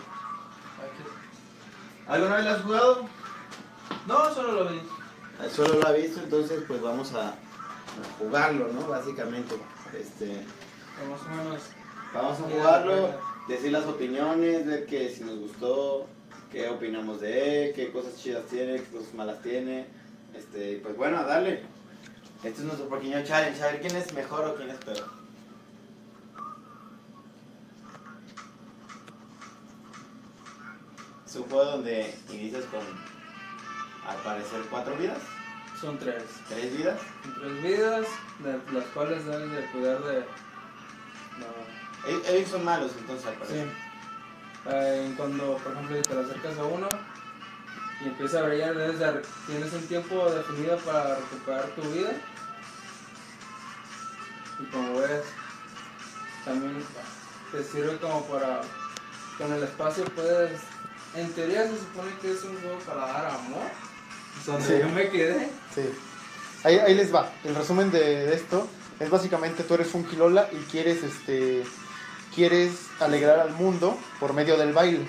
¿Alguna 2.08 2.36
vez 2.36 2.44
lo 2.44 2.50
has 2.50 2.62
jugado? 2.62 3.08
No, 4.06 4.34
solo 4.34 4.52
lo 4.64 4.70
vi. 4.70 4.80
Ah, 5.40 5.48
Solo 5.48 5.74
lo 5.80 5.86
ha 5.88 5.92
visto, 5.92 6.20
entonces 6.20 6.62
pues 6.66 6.80
vamos 6.80 7.12
a, 7.14 7.28
a 7.30 7.34
jugarlo, 8.18 8.68
¿no? 8.72 8.86
Básicamente. 8.86 9.54
Este, 9.98 10.44
Más 11.10 11.20
o 11.22 11.28
menos. 11.28 11.62
vamos 12.14 12.40
a 12.40 12.42
jugarlo, 12.42 13.10
decir 13.48 13.72
las 13.72 13.84
opiniones, 13.86 14.66
ver 14.66 14.86
que 14.86 15.10
si 15.14 15.22
nos 15.24 15.38
gustó, 15.38 16.06
qué 16.50 16.68
opinamos 16.68 17.20
de 17.20 17.68
él, 17.68 17.74
qué 17.74 17.92
cosas 17.92 18.16
chidas 18.16 18.46
tiene, 18.46 18.76
qué 18.76 18.84
cosas 18.84 19.14
malas 19.14 19.42
tiene. 19.42 19.86
Este, 20.34 20.80
pues 20.82 20.96
bueno, 20.96 21.18
a 21.18 21.24
darle. 21.24 21.62
Este 22.42 22.48
es 22.60 22.60
nuestro 22.60 22.88
pequeño 22.88 23.22
challenge, 23.24 23.62
a 23.62 23.66
ver 23.66 23.80
quién 23.80 23.96
es 23.96 24.12
mejor 24.14 24.44
o 24.46 24.56
quién 24.56 24.70
es 24.70 24.78
peor. 24.78 25.04
Es 31.26 31.36
un 31.36 31.44
juego 31.44 31.64
donde 31.64 32.14
inicias 32.30 32.64
con, 32.64 32.80
al 34.06 34.16
parecer, 34.22 34.60
cuatro 34.70 34.94
vidas, 34.96 35.18
Son 35.80 35.98
tres. 35.98 36.22
tres 36.48 36.76
vidas. 36.76 37.00
Tres 37.40 37.62
vidas, 37.62 38.06
de 38.40 38.72
las 38.72 38.84
cuales 38.94 39.24
debes 39.24 39.50
de 39.50 39.66
cuidar 39.72 40.02
de. 40.04 40.20
No. 41.38 42.28
Ellos 42.28 42.50
son 42.50 42.64
malos, 42.64 42.92
entonces, 42.98 43.26
al 43.26 43.32
Sí. 43.34 43.38
parecer. 43.40 43.68
Eh, 44.66 45.14
cuando, 45.16 45.56
por 45.56 45.72
ejemplo, 45.72 46.02
te 46.02 46.20
acercas 46.20 46.58
a 46.58 46.64
uno 46.64 46.88
y 48.04 48.08
empieza 48.08 48.40
a 48.40 48.42
brillar, 48.42 48.74
tienes 49.46 49.72
un 49.72 49.86
tiempo 49.86 50.30
definido 50.30 50.76
para 50.78 51.16
recuperar 51.16 51.66
tu 51.70 51.82
vida. 51.90 52.10
Y 54.60 54.64
como 54.66 54.98
ves, 55.00 55.22
también 56.44 56.82
te 57.52 57.62
sirve 57.64 57.96
como 57.98 58.24
para. 58.26 58.60
Con 59.38 59.52
el 59.52 59.62
espacio 59.62 60.04
puedes. 60.16 60.60
En 61.14 61.30
teoría 61.32 61.64
se 61.64 61.78
supone 61.78 62.10
que 62.20 62.32
es 62.32 62.42
un 62.44 62.58
juego 62.60 62.78
para 62.80 63.06
dar 63.06 63.26
amor. 63.26 63.62
Donde 64.46 64.66
Sí. 64.66 64.74
yo 64.80 64.88
me 64.88 65.08
quedé. 65.10 65.48
Sí. 65.74 65.82
Ahí, 66.64 66.78
ahí 66.78 66.94
les 66.94 67.14
va. 67.14 67.30
El 67.44 67.54
resumen 67.54 67.90
de, 67.90 67.98
de 68.26 68.34
esto 68.34 68.66
es 68.98 69.10
básicamente 69.10 69.62
tú 69.64 69.74
eres 69.74 69.92
un 69.94 70.04
Kilola 70.04 70.48
y 70.52 70.56
quieres 70.70 71.02
este 71.02 71.64
quieres 72.34 72.72
alegrar 73.00 73.40
al 73.40 73.50
mundo 73.52 73.98
por 74.18 74.32
medio 74.32 74.56
del 74.56 74.72
baile. 74.72 75.06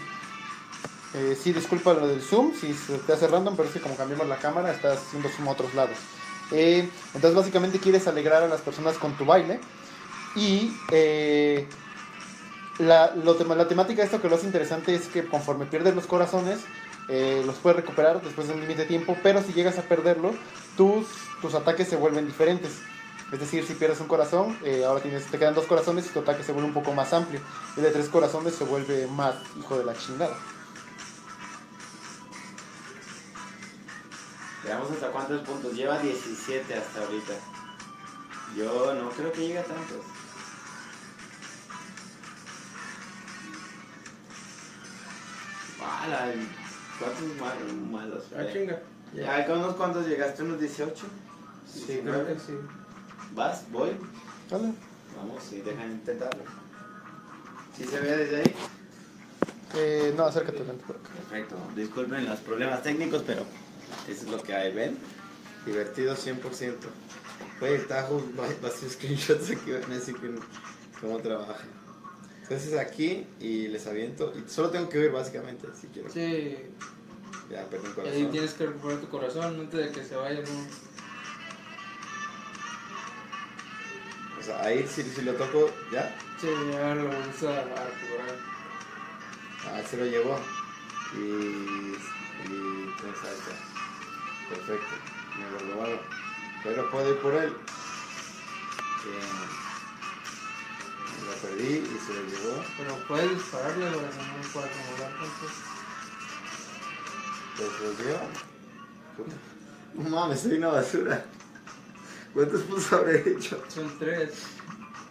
Eh, 1.13 1.37
sí, 1.39 1.53
disculpa 1.53 1.93
lo 1.93 2.07
del 2.07 2.21
zoom, 2.21 2.53
si 2.59 2.73
se 2.73 2.97
te 2.97 3.13
hace 3.13 3.27
random, 3.27 3.55
pero 3.55 3.67
es 3.67 3.73
que 3.73 3.81
como 3.81 3.95
cambiamos 3.95 4.27
la 4.27 4.37
cámara, 4.37 4.71
estás 4.71 4.97
haciendo 4.97 5.29
zoom 5.29 5.47
a 5.47 5.51
otros 5.51 5.73
lados. 5.75 5.97
Eh, 6.51 6.89
entonces 7.13 7.35
básicamente 7.35 7.79
quieres 7.79 8.07
alegrar 8.07 8.43
a 8.43 8.47
las 8.47 8.61
personas 8.61 8.97
con 8.97 9.15
tu 9.15 9.25
baile 9.25 9.59
y 10.35 10.75
eh, 10.91 11.67
la, 12.79 13.13
temática 13.67 14.01
de 14.01 14.05
esto 14.05 14.21
que 14.21 14.27
lo 14.27 14.35
hace 14.35 14.47
interesante 14.47 14.93
es 14.93 15.07
que 15.07 15.25
conforme 15.25 15.65
pierdes 15.65 15.95
los 15.95 16.07
corazones, 16.07 16.59
los 17.45 17.55
puedes 17.57 17.75
recuperar 17.75 18.21
después 18.21 18.47
de 18.47 18.53
un 18.53 18.61
límite 18.61 18.81
de 18.81 18.87
tiempo, 18.87 19.15
pero 19.21 19.43
si 19.43 19.53
llegas 19.53 19.77
a 19.77 19.83
perderlo, 19.83 20.33
tus, 20.77 21.05
ataques 21.53 21.87
se 21.87 21.95
vuelven 21.95 22.25
diferentes. 22.25 22.71
Es 23.31 23.39
decir, 23.39 23.65
si 23.65 23.73
pierdes 23.73 23.99
un 23.99 24.07
corazón, 24.07 24.57
ahora 24.87 25.01
tienes, 25.01 25.25
te 25.25 25.37
quedan 25.37 25.53
dos 25.53 25.65
corazones 25.65 26.05
y 26.07 26.09
tu 26.09 26.19
ataque 26.19 26.43
se 26.43 26.53
vuelve 26.53 26.69
un 26.69 26.73
poco 26.73 26.93
más 26.93 27.13
amplio. 27.13 27.41
Y 27.77 27.81
de 27.81 27.91
tres 27.91 28.07
corazones 28.09 28.55
se 28.55 28.63
vuelve 28.63 29.05
más 29.07 29.35
hijo 29.59 29.77
de 29.77 29.83
la 29.83 29.93
chingada. 29.95 30.35
Veamos 34.63 34.91
hasta 34.91 35.11
cuántos 35.11 35.41
puntos. 35.41 35.73
Lleva 35.73 35.99
17 35.99 36.73
hasta 36.73 37.01
ahorita. 37.01 37.33
Yo 38.55 38.93
no 38.93 39.09
creo 39.09 39.31
que 39.31 39.41
llegue 39.41 39.59
a 39.59 39.63
tantos. 39.63 40.05
Mala, 45.79 46.31
¿cuántos 46.99 47.35
malos? 47.39 47.73
malos 47.91 48.23
Ah, 48.37 48.51
chinga. 48.51 48.79
Ya, 49.13 49.45
¿con 49.45 49.59
unos 49.59 49.75
cuantos 49.75 50.07
llegaste? 50.07 50.43
¿Unos 50.43 50.59
18? 50.59 51.05
Sí, 51.71 52.01
creo 52.03 52.25
que 52.25 52.39
sí. 52.39 52.53
¿Vas? 53.33 53.63
¿Voy? 53.71 53.91
¿Vale? 54.49 54.73
Vamos, 55.17 55.43
sí, 55.43 55.61
dejan 55.61 55.91
intentarlo. 55.91 56.43
¿Sí 57.77 57.83
se 57.85 57.99
ve 57.99 58.17
desde 58.17 58.37
ahí? 58.37 58.55
Eh, 59.75 60.13
no, 60.15 60.25
acércate 60.25 60.59
tanto 60.59 60.85
por 60.85 60.95
acá. 60.95 61.09
Perfecto. 61.09 61.55
Disculpen 61.75 62.25
los 62.25 62.39
problemas 62.39 62.83
técnicos, 62.83 63.23
pero 63.25 63.43
eso 64.07 64.25
es 64.25 64.31
lo 64.31 64.41
que 64.41 64.53
hay, 64.53 64.73
¿ven? 64.73 64.97
Divertido 65.65 66.15
100%. 66.15 66.75
Oye, 67.61 67.79
Tajo, 67.79 68.23
va 68.37 68.67
a 68.67 68.71
hacer 68.71 68.89
screenshots 68.89 69.51
aquí, 69.51 69.71
van 69.71 69.91
a 69.91 69.95
decir 69.95 70.15
cómo 70.99 71.19
trabaja. 71.19 71.63
Entonces 72.41 72.77
aquí 72.77 73.25
y 73.39 73.69
les 73.69 73.87
aviento. 73.87 74.33
Y 74.35 74.49
solo 74.49 74.69
tengo 74.69 74.89
que 74.89 74.97
ver 74.97 75.11
básicamente, 75.11 75.67
si 75.79 75.87
quiero. 75.87 76.09
Sí, 76.09 76.57
Ya, 77.49 77.65
perdón, 77.69 77.87
y 77.87 77.89
ahí 77.89 77.95
corazón. 77.95 78.31
tienes 78.31 78.53
que 78.53 78.65
recuperar 78.65 78.99
tu 78.99 79.09
corazón 79.09 79.59
antes 79.61 79.79
de 79.79 79.91
que 79.91 80.05
se 80.05 80.15
vaya. 80.15 80.41
¿no? 80.41 80.67
O 84.39 84.43
sea, 84.43 84.61
ahí 84.61 84.85
si, 84.85 85.03
si 85.03 85.21
lo 85.21 85.33
toco, 85.35 85.69
ya. 85.91 86.13
Sí, 86.39 86.47
ya 86.71 86.95
lo 86.95 87.05
vamos 87.07 87.43
a, 87.43 87.61
recuperar. 87.63 88.37
Ah, 89.65 89.81
se 89.89 89.97
lo 89.97 90.05
llevó. 90.05 90.37
Y. 91.15 91.93
Y. 92.49 92.93
Pues 92.99 93.23
ahí 93.23 93.37
está. 93.39 93.72
Perfecto. 94.53 94.93
Me 95.39 95.49
lo 95.49 95.73
robaron. 95.73 95.99
Pero 96.63 96.91
puedo 96.91 97.09
ir 97.11 97.19
por 97.19 97.33
él. 97.33 97.53
Bien. 99.03 99.31
Lo 101.25 101.33
perdí 101.41 101.73
y 101.77 101.99
se 102.05 102.13
lo 102.13 102.21
llevó. 102.21 102.63
Pero 102.77 102.95
puedes 103.07 103.31
dispararle 103.31 103.85
para 103.85 104.09
que 104.09 104.17
no 104.17 104.53
pueda 104.53 104.67
tantos. 105.09 105.51
Pues 107.57 107.71
lo 107.81 107.89
dio. 108.03 108.17
No 109.95 110.09
mames, 110.09 110.39
soy 110.41 110.57
una 110.57 110.69
basura. 110.69 111.25
¿Cuántos 112.33 112.61
puntos 112.61 112.93
habré 112.93 113.29
hecho? 113.29 113.63
Son 113.67 113.97
tres. 113.99 114.33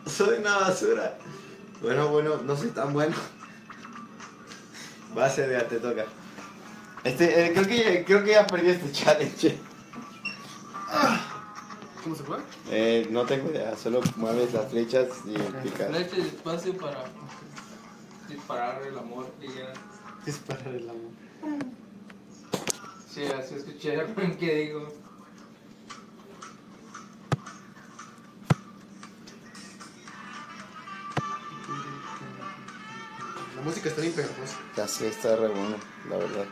Soy 0.07 0.39
una 0.39 0.59
basura. 0.59 1.19
Bueno, 1.81 2.09
bueno, 2.09 2.39
no 2.45 2.57
soy 2.57 2.71
tan 2.71 2.93
bueno. 2.93 3.17
Base 5.15 5.47
de 5.47 5.61
te 5.63 5.79
toca. 5.79 6.07
Este, 7.05 7.47
eh, 7.47 7.53
creo, 7.53 7.67
que, 7.67 7.77
ya- 7.79 8.05
creo 8.05 8.25
que 8.25 8.31
ya 8.31 8.47
perdí 8.47 8.71
este 8.71 8.93
challenge. 8.93 9.59
¿Cómo 12.05 12.15
se 12.17 12.23
fue? 12.25 12.39
Eh, 12.71 13.09
no 13.11 13.25
tengo 13.27 13.51
idea, 13.51 13.77
solo 13.77 14.01
mueves 14.17 14.53
las 14.53 14.71
flechas 14.71 15.09
y 15.25 15.35
picas. 15.63 15.89
Flecha 15.89 16.17
y 16.17 16.21
espacio 16.23 16.77
para 16.77 17.05
disparar 18.29 18.83
el 18.83 18.99
amor 18.99 19.27
y 19.41 19.47
ya. 19.49 19.73
Disparar 20.25 20.69
el 20.69 20.89
amor. 20.89 21.11
Sí, 23.09 23.25
así 23.25 23.55
escuché 23.57 23.99
que 24.39 24.55
digo. 24.55 24.89
La 33.57 33.63
música 33.63 33.89
está 33.89 34.01
bien 34.01 34.13
pegajosa. 34.15 34.57
Ya 34.77 34.89
sí, 34.89 35.05
está 35.07 35.37
re 35.37 35.49
bueno, 35.49 35.77
la 36.11 36.17
verdad. 36.17 36.45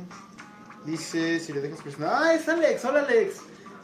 dice, 0.85 1.39
si 1.39 1.53
le 1.53 1.61
dejas 1.61 1.81
presionar... 1.81 2.13
¡Ah, 2.23 2.33
es 2.33 2.47
Alex! 2.47 2.85
¡Hola, 2.85 3.01
Alex! 3.01 3.38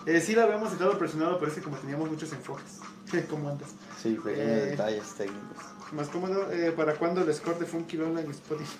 Eh, 0.05 0.21
sí, 0.21 0.33
la 0.35 0.43
habíamos 0.43 0.71
dejado 0.71 0.97
presionado, 0.97 1.37
pero 1.39 1.51
es 1.51 1.57
que 1.57 1.63
como 1.63 1.77
teníamos 1.77 2.09
muchos 2.09 2.31
enfoques. 2.33 2.79
¿Cómo 3.29 3.49
andas? 3.49 3.69
Sí, 4.01 4.15
pequeños 4.15 4.47
Eh. 4.49 4.65
detalles 4.71 5.13
técnicos. 5.15 5.57
Más 5.93 6.09
cómodo, 6.09 6.51
eh, 6.51 6.71
¿para 6.75 6.95
cuándo 6.95 7.21
el 7.21 7.33
score 7.33 7.59
de 7.59 7.65
Funky 7.65 7.97
Lola 7.97 8.21
en 8.21 8.31
Spotify? 8.31 8.77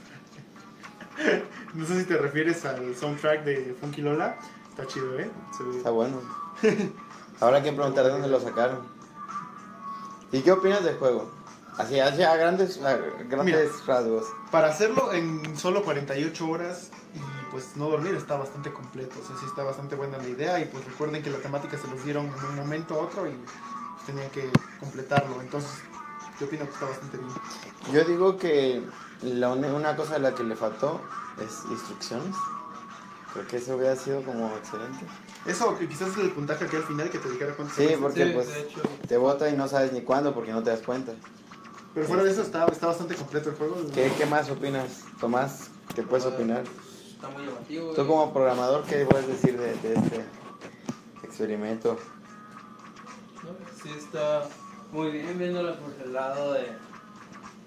no 1.74 1.86
sé 1.86 2.00
si 2.02 2.06
te 2.06 2.18
refieres 2.18 2.64
al 2.66 2.96
soundtrack 2.96 3.44
de 3.44 3.76
Funky 3.80 4.02
Lola. 4.02 4.38
Está 4.70 4.86
chido, 4.88 5.18
¿eh? 5.18 5.30
Se 5.58 5.78
Está 5.78 5.90
bueno. 5.90 6.22
Habrá 7.40 7.64
que 7.64 7.72
preguntar 7.72 8.04
de 8.06 8.12
dónde 8.12 8.28
lo 8.28 8.40
sacaron. 8.40 8.82
¿Y 10.32 10.42
qué 10.42 10.52
opinas 10.52 10.84
del 10.84 10.98
juego? 10.98 11.32
Así, 11.78 12.00
así 12.00 12.24
a 12.24 12.36
grandes, 12.36 12.82
a 12.84 12.96
grandes 13.30 13.46
Mira. 13.46 13.60
rasgos. 13.86 14.26
Para 14.52 14.70
hacerlo 14.70 15.14
en 15.14 15.56
solo 15.58 15.84
48 15.84 16.50
horas 16.50 16.90
y 17.14 17.20
pues 17.52 17.76
no 17.76 17.90
dormir 17.90 18.16
está 18.16 18.36
bastante 18.36 18.72
completo. 18.74 19.20
O 19.24 19.28
sea, 19.28 19.38
sí 19.38 19.46
está 19.46 19.64
bastante 19.64 19.96
buena 19.96 20.18
la 20.18 20.28
idea. 20.28 20.60
Y 20.60 20.66
pues 20.66 20.84
recuerden 20.86 21.22
que 21.22 21.30
la 21.30 21.38
temática 21.38 21.78
se 21.78 21.88
los 21.88 22.04
dieron 22.04 22.26
en 22.26 22.46
un 22.46 22.56
momento 22.56 22.96
a 22.96 23.04
otro 23.04 23.28
y 23.28 23.32
pues, 23.32 24.06
tenían 24.08 24.30
que 24.32 24.50
completarlo. 24.80 25.40
Entonces, 25.42 25.70
yo 26.40 26.48
opino 26.48 26.66
que 26.66 26.72
está 26.72 26.86
bastante 26.86 27.18
bien. 27.18 27.30
Yo 27.94 28.04
digo 28.06 28.38
que 28.38 28.82
la 29.22 29.50
una 29.50 29.96
cosa 29.96 30.16
a 30.16 30.20
la 30.20 30.34
que 30.34 30.44
le 30.44 30.56
faltó 30.56 31.00
es 31.40 31.64
instrucciones. 31.70 32.36
Creo 33.34 33.48
que 33.48 33.58
eso 33.58 33.76
hubiera 33.76 33.96
sido 33.96 34.24
como 34.24 34.48
excelente. 34.58 35.06
Eso 35.46 35.78
que 35.78 35.88
quizás 35.88 36.10
es 36.10 36.18
el 36.18 36.32
puntaje 36.32 36.66
aquí 36.66 36.76
al 36.76 36.84
final 36.84 37.10
que 37.10 37.20
te 37.20 37.30
dijera 37.30 37.54
cuánto 37.54 37.76
Sí, 37.76 37.90
porque 38.02 38.26
Sí, 38.26 38.32
pues 38.34 38.56
hecho. 38.56 38.82
te 39.08 39.18
bota 39.18 39.48
y 39.50 39.56
no 39.56 39.68
sabes 39.68 39.94
ni 39.94 40.02
cuándo 40.02 40.34
porque 40.34 40.52
no 40.52 40.64
te 40.64 40.72
das 40.72 40.82
cuenta. 40.82 41.14
Pero 41.98 42.10
fuera 42.10 42.24
de 42.24 42.30
eso 42.30 42.44
está, 42.44 42.64
está 42.68 42.86
bastante 42.86 43.16
completo 43.16 43.50
el 43.50 43.56
juego. 43.56 43.76
¿Qué, 43.92 44.12
qué 44.20 44.28
más 44.28 44.48
opinas, 44.52 45.04
Tomás? 45.20 45.72
¿Qué 45.96 46.04
puedes 46.04 46.28
opinar? 46.28 46.64
Está 47.16 47.28
muy 47.30 47.44
llamativo. 47.44 47.92
Tú 47.94 48.04
y- 48.04 48.06
como 48.08 48.32
programador, 48.32 48.84
¿qué 48.84 49.04
puedes 49.10 49.26
decir 49.28 49.58
de, 49.58 49.74
de 49.78 49.94
este 49.96 50.24
experimento? 51.24 51.98
¿no? 53.44 53.50
Sí 53.82 53.90
está 53.98 54.44
muy 54.92 55.10
bien 55.10 55.40
viéndolo 55.40 55.76
por 55.80 55.92
el 56.06 56.14
lado 56.14 56.54
de 56.54 56.68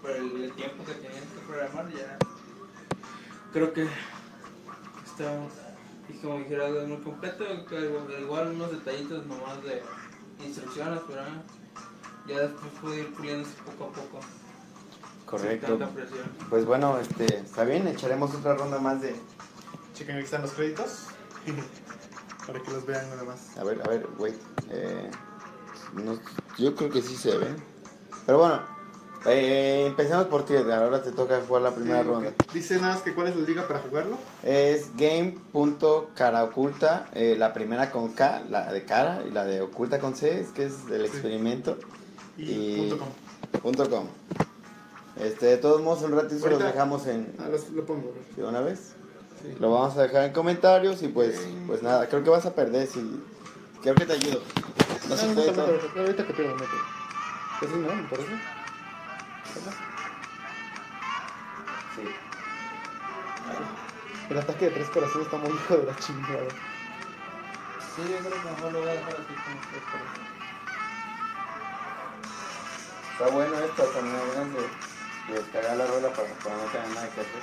por 0.00 0.12
el, 0.12 0.44
el 0.44 0.52
tiempo 0.52 0.84
que 0.84 0.92
tenías 0.94 1.24
que 1.24 1.40
programar 1.48 1.88
ya 1.92 2.16
creo 3.52 3.72
que 3.72 3.82
está 5.04 5.32
y 6.08 6.12
como 6.18 6.38
dijera 6.38 6.66
algo 6.66 6.86
muy 6.86 6.98
completo 6.98 7.44
igual- 8.22 8.52
unos 8.54 8.70
detallitos 8.70 9.26
nomás 9.26 9.60
de 9.64 9.82
instrucciones 10.46 11.00
pero 11.08 11.20
ah, 11.22 11.42
ya 12.26 12.40
después 12.40 12.72
pude 12.80 13.00
ir 13.00 13.14
puliéndose 13.14 13.54
poco 13.64 13.84
a 13.84 13.92
poco 13.92 14.18
Correcto. 15.26 15.66
sin 15.68 15.78
tanta 15.78 15.94
presión 15.94 16.26
Pues 16.48 16.64
bueno, 16.66 16.98
este, 16.98 17.36
está 17.38 17.64
bien, 17.64 17.86
echaremos 17.88 18.34
otra 18.34 18.54
ronda 18.54 18.78
más 18.78 19.00
de... 19.00 19.14
Chequen, 19.94 20.16
aquí 20.16 20.24
están 20.24 20.42
los 20.42 20.52
créditos. 20.52 21.06
Para 22.46 22.60
que 22.62 22.70
los 22.72 22.84
vean 22.86 23.08
nada 23.10 23.24
más. 23.24 23.56
A 23.58 23.64
ver, 23.64 23.80
a 23.84 23.88
ver, 23.88 24.06
wait. 24.18 24.34
Eh, 24.70 25.10
no- 25.94 26.18
yo 26.58 26.74
creo 26.74 26.90
que 26.90 27.02
sí 27.02 27.14
se 27.16 27.36
ven. 27.36 27.56
Pero 28.26 28.38
bueno, 28.38 28.60
eh, 29.26 29.84
empecemos 29.86 30.26
por 30.26 30.44
ti. 30.46 30.56
Ahora 30.56 31.02
te 31.02 31.12
toca 31.12 31.40
jugar 31.46 31.62
la 31.62 31.74
primera 31.74 32.02
Sí, 32.02 32.08
ronda. 32.08 32.32
Dice 32.52 32.76
nada 32.80 32.94
más 32.94 33.02
que 33.02 33.14
cuál 33.14 33.28
es 33.28 33.36
la 33.36 33.42
liga 33.46 33.68
para 33.68 33.78
jugarlo. 33.80 34.18
Es 34.42 34.90
game.caraoculta, 34.96 37.08
eh, 37.12 37.36
la 37.38 37.52
primera 37.52 37.90
con 37.90 38.12
K, 38.14 38.42
la 38.48 38.72
de 38.72 38.84
cara, 38.84 39.22
y 39.28 39.30
la 39.30 39.44
de 39.44 39.60
oculta 39.60 40.00
con 40.00 40.16
C, 40.16 40.40
es 40.40 40.48
que 40.48 40.64
es 40.64 40.86
del 40.86 41.08
Sí. 41.10 41.18
Y, 42.40 42.52
Y- 42.52 42.76
punto 42.90 42.98
com. 42.98 43.60
Punto 43.62 43.90
com. 43.90 44.06
Este, 45.16 45.46
de 45.46 45.56
todos 45.58 45.82
modos, 45.82 46.02
un 46.02 46.12
ratito 46.12 46.34
los 46.36 46.44
Ahorita- 46.44 46.66
dejamos 46.72 47.06
en... 47.06 47.34
Ah, 47.38 47.48
los- 47.50 47.68
lo 47.70 47.84
pongo. 47.84 48.14
¿De 48.36 48.44
una 48.44 48.60
vez? 48.60 48.94
Sí. 49.42 49.54
Lo 49.58 49.70
vamos 49.72 49.96
a 49.96 50.02
dejar 50.02 50.24
en 50.24 50.32
comentarios 50.32 51.02
y 51.02 51.08
pues, 51.08 51.40
pues 51.66 51.82
nada, 51.82 52.08
creo 52.08 52.22
que 52.24 52.30
vas 52.30 52.46
a 52.46 52.54
perder 52.54 52.86
si... 52.86 53.22
Creo 53.82 53.94
que 53.94 54.06
te 54.06 54.12
ayudo. 54.14 54.42
No 55.08 55.16
se 55.16 55.26
puede 55.28 55.50
no, 55.52 55.56
no, 55.56 55.64
todo. 55.64 55.76
no, 55.76 55.94
no, 55.94 56.00
ahorita 56.02 56.26
que 56.26 56.32
pierdo, 56.34 56.56
no, 56.56 56.64
Pues 57.58 57.70
sí, 57.72 57.78
¿no? 57.78 57.94
¿Me 57.94 58.02
parece? 58.08 58.28
Sí. 61.96 62.02
El 64.30 64.38
ataque 64.38 64.64
de 64.66 64.70
tres 64.70 64.88
corazones 64.90 65.26
está 65.26 65.38
muy 65.38 65.50
hijo 65.50 65.76
de 65.76 65.86
la 65.86 65.96
chingada. 65.96 66.48
sí 67.96 68.02
yo 68.02 68.18
creo 68.18 68.30
que 68.42 68.48
mejor 68.50 68.72
lo 68.72 68.78
voy 68.80 68.88
a 68.88 68.92
dejar 68.92 69.14
así 69.14 69.34
como 69.34 69.60
que 69.60 69.78
por- 69.90 70.39
Está 73.20 73.34
bueno 73.34 73.60
esto, 73.60 73.86
dan 73.92 74.12
ganas 74.14 74.54
de, 74.54 74.60
de 75.34 75.42
descargar 75.42 75.76
la 75.76 75.86
rueda 75.86 76.08
para, 76.16 76.32
para 76.42 76.56
no 76.56 76.62
tener 76.72 76.88
nada 76.88 77.14
que 77.14 77.20
hacer. 77.20 77.42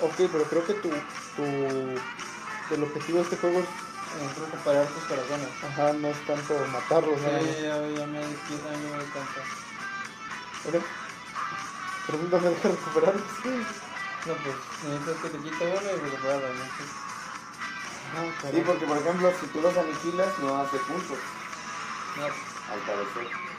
Ok, 0.00 0.14
pero 0.30 0.44
creo 0.48 0.64
que 0.64 0.74
tu, 0.74 0.88
tu 1.34 1.42
el 2.72 2.84
objetivo 2.84 3.18
de 3.18 3.24
este 3.24 3.36
juego 3.38 3.58
es 3.58 3.66
parar 4.64 4.86
tus 4.94 5.02
corazones 5.06 5.48
ajá, 5.60 5.92
no 5.92 6.06
es 6.06 6.24
tanto 6.24 6.54
matarlos. 6.54 7.18
Sí, 7.18 7.24
ya, 7.26 7.88
ya 7.88 8.06
me 8.06 8.28
di 8.28 8.36
cuenta, 8.46 8.72
a 8.72 8.76
mí 8.76 8.86
me 8.86 9.10
cuenta. 9.10 9.40
Ok. 10.64 10.74
Pero 12.06 12.18
no 12.18 12.38
me 12.38 12.50
deja 12.50 12.68
recuperarlos. 12.68 13.24
No, 14.24 14.34
pues 14.34 14.54
necesitas 14.84 15.16
que 15.16 15.28
te 15.30 15.42
quite 15.42 15.64
uno 15.66 15.90
y 15.90 15.96
recuperarlo. 15.98 16.54
¿no? 16.54 17.19
Ah, 18.16 18.48
Sí, 18.50 18.62
porque 18.66 18.86
por 18.86 18.96
ejemplo, 18.98 19.30
si 19.40 19.46
tú 19.46 19.60
los 19.60 19.76
aniquilas, 19.76 20.38
no 20.40 20.56
hace 20.58 20.78
puntos, 20.78 21.18
No, 22.16 22.24
al 22.24 22.80
parecer. 22.80 23.50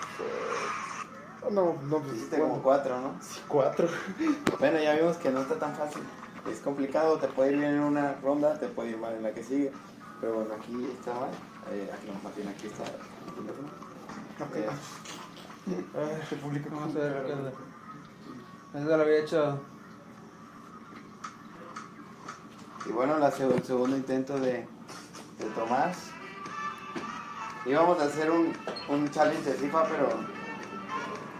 No, 1.49 1.75
no, 1.89 1.99
pues 1.99 2.13
Hiciste 2.13 2.37
bueno, 2.37 2.51
como 2.51 2.63
cuatro, 2.63 2.99
¿no? 3.01 3.15
sí, 3.21 3.41
cuatro. 3.47 3.87
Bueno, 4.59 4.79
ya 4.79 4.95
vimos 4.95 5.17
que 5.17 5.31
no 5.31 5.41
está 5.41 5.55
tan 5.55 5.75
fácil. 5.75 6.03
Es 6.51 6.59
complicado, 6.59 7.17
te 7.17 7.27
puede 7.27 7.51
ir 7.51 7.57
bien 7.57 7.71
en 7.71 7.81
una 7.81 8.13
ronda, 8.21 8.57
te 8.59 8.67
puede 8.67 8.91
ir 8.91 8.97
mal 8.97 9.13
en 9.15 9.23
la 9.23 9.33
que 9.33 9.43
sigue. 9.43 9.71
Pero 10.19 10.35
bueno, 10.35 10.53
aquí 10.53 10.85
está 10.85 11.13
mal. 11.13 11.29
Eh, 11.71 11.89
aquí, 11.93 12.07
no, 12.07 12.13
más 12.23 12.35
bien 12.35 12.47
aquí 12.47 12.67
está 12.67 12.83
el 12.83 13.33
teléfono. 13.35 13.69
Ok. 14.39 14.55
Eh, 14.55 15.85
Ay, 15.95 16.21
República 16.29 16.69
vamos 16.71 16.95
a 16.95 16.99
ver 16.99 17.25
qué 17.25 17.33
onda. 17.33 17.51
Eso 18.73 18.97
lo 18.97 19.03
había 19.03 19.19
hecho. 19.19 19.59
Y 22.85 22.91
bueno, 22.91 23.17
el 23.17 23.63
segundo 23.63 23.95
intento 23.95 24.39
de, 24.39 24.67
de 25.37 25.45
Tomás. 25.55 25.97
Íbamos 27.65 27.99
a 27.99 28.05
hacer 28.05 28.31
un, 28.31 28.53
un 28.89 29.09
challenge 29.11 29.51
de 29.51 29.53
FIFA, 29.53 29.83
pero 29.83 30.09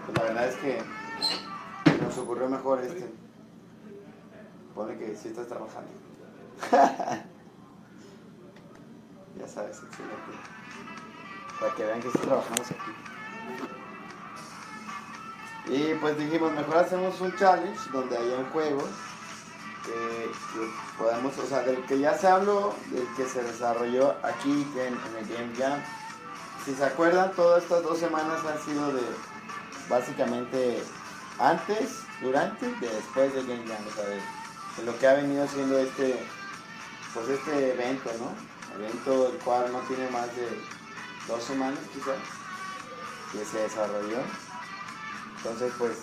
pues, 0.06 0.18
la 0.18 0.24
verdad 0.24 0.48
es 0.50 0.56
que 0.58 0.84
nos 2.04 2.18
ocurrió 2.18 2.48
mejor 2.48 2.80
este. 2.82 3.12
Pone 4.76 4.98
que 4.98 5.16
sí 5.16 5.30
estás 5.30 5.48
trabajando. 5.48 5.90
ya 9.40 9.48
sabes, 9.48 9.78
excelente. 9.78 10.32
Para 11.60 11.74
que 11.76 11.86
vean 11.86 12.02
que 12.02 12.12
sí 12.12 12.18
trabajamos 12.20 12.72
aquí. 12.72 12.92
Y 15.68 15.94
pues 15.96 16.18
dijimos, 16.18 16.52
mejor 16.54 16.78
hacemos 16.78 17.20
un 17.20 17.36
challenge 17.36 17.90
donde 17.92 18.18
haya 18.18 18.38
un 18.38 18.46
juego 18.52 18.84
que, 19.84 20.32
podamos, 20.98 21.38
o 21.38 21.46
sea, 21.46 21.62
del 21.64 21.84
que 21.86 22.00
ya 22.00 22.18
se 22.18 22.28
habló, 22.28 22.76
del 22.90 23.08
que 23.16 23.26
se 23.26 23.44
desarrolló 23.44 24.16
aquí 24.24 24.68
en, 24.76 24.94
el 25.18 25.28
Game 25.28 25.56
Jam. 25.58 25.80
Si 26.66 26.74
se 26.74 26.86
acuerdan, 26.86 27.32
todas 27.34 27.64
estas 27.64 27.84
dos 27.84 27.98
semanas 27.98 28.40
han 28.46 28.62
sido 28.64 28.94
de 28.94 29.02
básicamente 29.90 30.84
antes, 31.40 32.04
durante 32.22 32.68
y 32.68 32.80
después 32.80 33.34
del 33.34 33.48
Game 33.48 33.68
Jam, 33.68 33.88
o 33.88 33.96
sea, 33.96 34.06
de, 34.06 34.22
lo 34.86 34.98
que 34.98 35.08
ha 35.08 35.14
venido 35.14 35.48
siendo 35.48 35.78
este, 35.78 36.24
pues 37.14 37.30
este 37.30 37.74
evento, 37.74 38.10
¿no? 38.20 38.52
Evento 38.76 39.28
el 39.28 39.38
cual 39.40 39.72
no 39.72 39.80
tiene 39.82 40.10
más 40.12 40.28
de 40.36 40.48
dos 41.28 41.44
semanas 41.44 41.80
quizás 41.94 42.18
que 43.32 43.46
se 43.46 43.64
desarrolló. 43.64 44.20
Entonces 45.38 45.74
pues, 45.78 45.98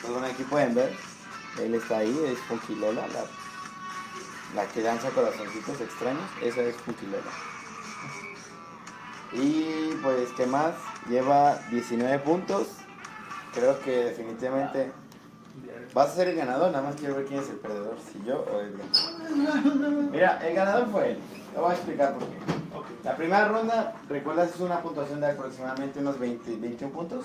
pues 0.00 0.12
bueno, 0.12 0.26
aquí 0.26 0.42
pueden 0.44 0.74
ver, 0.74 0.96
él 1.60 1.74
está 1.74 1.98
ahí, 1.98 2.18
es 2.26 2.38
Funky 2.40 2.74
Lola, 2.76 3.06
la, 3.08 4.62
la 4.62 4.68
que 4.68 4.82
danza 4.82 5.10
corazoncitos 5.10 5.80
extraños, 5.80 6.24
esa 6.42 6.62
es 6.62 6.76
Funky 6.76 7.06
Lola. 7.06 7.30
Y 9.32 9.94
pues, 10.02 10.30
¿qué 10.36 10.46
más? 10.46 10.74
Lleva 11.08 11.58
19 11.70 12.18
puntos. 12.20 12.68
Creo 13.54 13.80
que 13.80 14.04
definitivamente 14.04 14.92
vas 15.94 16.10
a 16.10 16.14
ser 16.14 16.28
el 16.28 16.36
ganador. 16.36 16.70
Nada 16.70 16.84
más 16.84 16.96
quiero 16.96 17.16
ver 17.16 17.24
quién 17.26 17.40
es 17.40 17.48
el 17.48 17.56
perdedor, 17.56 17.96
si 18.12 18.22
yo 18.24 18.40
o 18.40 18.60
él. 18.60 18.74
Mira, 20.10 20.38
el 20.46 20.54
ganador 20.54 20.90
fue 20.90 21.12
él. 21.12 21.18
Te 21.52 21.60
voy 21.60 21.70
a 21.70 21.74
explicar 21.74 22.14
por 22.14 22.28
qué. 22.28 22.36
La 23.04 23.16
primera 23.16 23.48
ronda, 23.48 23.94
recuerdas, 24.08 24.54
es 24.54 24.60
una 24.60 24.80
puntuación 24.80 25.20
de 25.20 25.30
aproximadamente 25.30 25.98
unos 25.98 26.18
20, 26.18 26.56
21 26.56 26.94
puntos. 26.94 27.24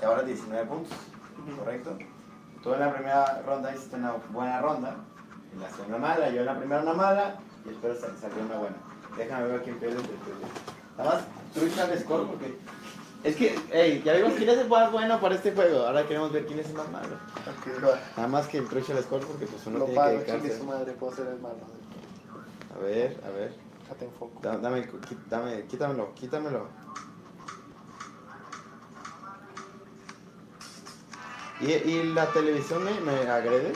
Y 0.00 0.04
ahora 0.04 0.22
19 0.22 0.66
puntos. 0.66 0.96
¿Correcto? 1.58 1.98
Tú 2.62 2.72
en 2.74 2.80
la 2.80 2.92
primera 2.94 3.42
ronda 3.46 3.74
hiciste 3.74 3.96
una 3.96 4.12
buena 4.30 4.60
ronda. 4.60 4.96
En 5.54 5.60
la 5.60 5.70
segunda 5.70 5.98
mala, 5.98 6.30
yo 6.30 6.40
en 6.40 6.46
la 6.46 6.58
primera 6.58 6.82
una 6.82 6.94
mala. 6.94 7.36
Y 7.66 7.70
espero 7.70 7.94
sal- 7.94 8.16
salió 8.20 8.44
una 8.44 8.56
buena. 8.56 8.76
Déjame 9.16 9.46
ver 9.48 9.62
quién 9.62 9.78
pierde. 9.78 9.96
pierde. 9.96 10.46
Nada 10.96 11.10
más, 11.14 11.22
trucha 11.54 11.92
el 11.92 11.98
score 12.00 12.26
porque. 12.26 12.56
Es 13.24 13.36
que, 13.36 13.56
hey, 13.70 14.02
ya 14.04 14.14
vimos 14.14 14.32
quién 14.34 14.48
es 14.48 14.58
el 14.58 14.68
más 14.68 14.90
bueno 14.90 15.20
para 15.20 15.34
este 15.36 15.52
juego. 15.52 15.86
Ahora 15.86 16.06
queremos 16.06 16.32
ver 16.32 16.44
quién 16.46 16.58
es 16.58 16.66
el 16.68 16.74
más 16.74 16.90
malo. 16.90 17.06
Nada 18.16 18.28
más 18.28 18.46
que 18.48 18.58
el 18.58 18.68
trucha 18.68 18.92
el 18.94 19.02
score 19.04 19.24
porque 19.24 19.46
pues 19.46 19.64
uno 19.66 19.78
Lo 19.80 19.84
tiene 19.84 20.00
pago, 20.00 20.10
que 20.10 20.32
dedicarse. 20.32 20.58
su 20.58 20.64
madre, 20.64 20.92
puedo 20.92 21.14
ser 21.14 21.26
el 21.28 21.40
malo. 21.40 21.56
A 22.74 22.78
ver, 22.82 23.20
a 23.26 23.30
ver. 23.30 23.52
Dame, 24.42 24.86
dame, 25.28 25.64
quítamelo, 25.68 26.14
quítamelo. 26.14 26.66
¿Y, 31.62 31.72
y 31.72 32.02
la 32.12 32.26
televisión 32.32 32.84
me, 32.84 33.00
me 33.00 33.28
agrede? 33.30 33.72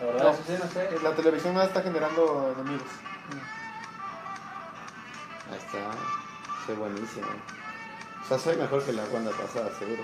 La 0.00 0.06
verdad, 0.06 0.24
No. 0.24 0.30
eso 0.30 0.42
sí, 0.46 0.54
no 0.62 0.70
sé. 0.70 0.98
La 1.02 1.14
televisión 1.14 1.54
no 1.54 1.62
está 1.62 1.82
generando 1.82 2.54
enemigos. 2.58 2.88
Ahí 5.50 5.58
está. 5.58 5.90
Soy 6.66 6.76
buenísimo. 6.76 7.26
O 8.24 8.28
sea, 8.28 8.38
soy 8.38 8.56
mejor 8.56 8.82
que 8.84 8.92
la 8.92 9.04
ronda 9.06 9.30
pasada, 9.32 9.70
seguro. 9.78 10.02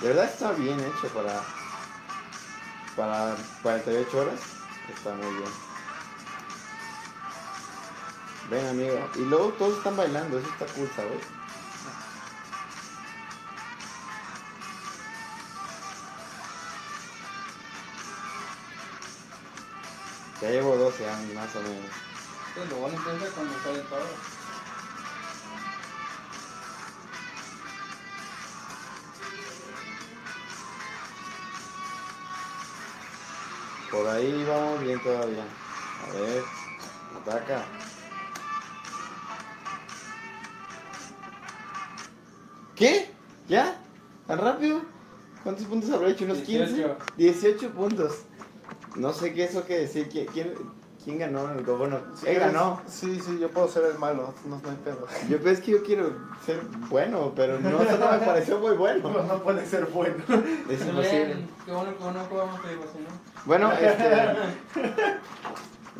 De 0.00 0.08
verdad 0.08 0.24
está 0.24 0.52
bien 0.52 0.78
hecho 0.80 1.08
para. 1.14 1.40
Para 2.96 3.36
48 3.62 4.18
horas. 4.18 4.40
Está 4.94 5.14
muy 5.14 5.32
bien. 5.34 5.50
Ven, 8.50 8.66
amigo. 8.68 9.08
Y 9.16 9.20
luego 9.20 9.48
todos 9.54 9.78
están 9.78 9.96
bailando. 9.96 10.38
Eso 10.38 10.48
está 10.48 10.66
cool, 10.74 10.90
¿sabes? 10.94 11.22
Ya 20.44 20.50
llevo 20.50 20.76
12 20.76 21.08
años 21.08 21.34
más 21.34 21.56
o 21.56 21.62
menos. 21.62 21.86
Sí, 22.54 22.60
lo 22.68 22.76
bueno 22.76 22.98
empieza 22.98 23.34
cuando 23.34 23.58
sale 23.62 23.78
todo. 23.80 24.00
Por 33.90 34.06
ahí 34.06 34.44
vamos 34.46 34.82
bien 34.82 35.02
todavía. 35.02 35.44
A 36.02 36.12
ver, 36.12 36.42
ataca. 37.22 37.64
¿Qué? 42.76 43.10
¿Ya? 43.48 43.80
¿Tan 44.26 44.38
rápido? 44.38 44.82
¿Cuántos 45.42 45.64
puntos 45.64 45.90
habrá 45.90 46.10
hecho? 46.10 46.26
¿Unos 46.26 46.40
15? 46.40 46.74
18. 46.74 46.98
18 47.16 47.70
puntos. 47.70 48.12
No 48.96 49.12
sé 49.12 49.32
qué 49.32 49.44
eso 49.44 49.64
que 49.64 49.78
decir. 49.78 50.08
¿Quién, 50.08 50.26
quién, 50.26 50.54
quién 51.04 51.18
ganó? 51.18 51.50
el 51.50 51.64
Bueno, 51.64 51.98
Si 52.14 52.26
él 52.26 52.36
quieres- 52.36 52.52
ganó. 52.52 52.80
Sí, 52.88 53.20
sí, 53.20 53.38
yo 53.40 53.50
puedo 53.50 53.68
ser 53.68 53.84
el 53.84 53.98
malo, 53.98 54.34
no, 54.46 54.60
no 54.62 54.70
hay 54.70 54.76
pedo. 54.84 55.06
Yo 55.28 55.38
pues 55.40 55.60
que 55.60 55.72
yo 55.72 55.82
quiero 55.82 56.12
ser 56.44 56.60
bueno, 56.88 57.32
pero 57.34 57.58
no, 57.60 57.82
eso 57.82 57.98
no 57.98 58.12
me 58.12 58.18
pareció 58.18 58.58
muy 58.58 58.76
bueno. 58.76 59.08
no 59.28 59.42
puede 59.42 59.66
ser 59.66 59.86
bueno. 59.86 60.16
Es 60.70 60.80
imposible. 60.80 61.46
Qué 61.64 61.72
bueno 61.72 61.96
que 61.96 62.04
no 62.04 62.24
jugamos 62.24 62.60
¿no? 63.58 63.72
Este, 63.80 64.10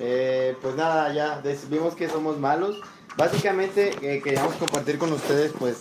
eh, 0.00 0.57
pues 0.61 0.74
nada, 0.74 1.12
ya 1.12 1.40
vimos 1.70 1.94
que 1.94 2.09
somos 2.09 2.38
malos. 2.38 2.80
Básicamente 3.16 3.94
eh, 4.02 4.20
queríamos 4.22 4.54
compartir 4.57 4.98
con 4.98 5.12
ustedes 5.12 5.52
pues, 5.57 5.80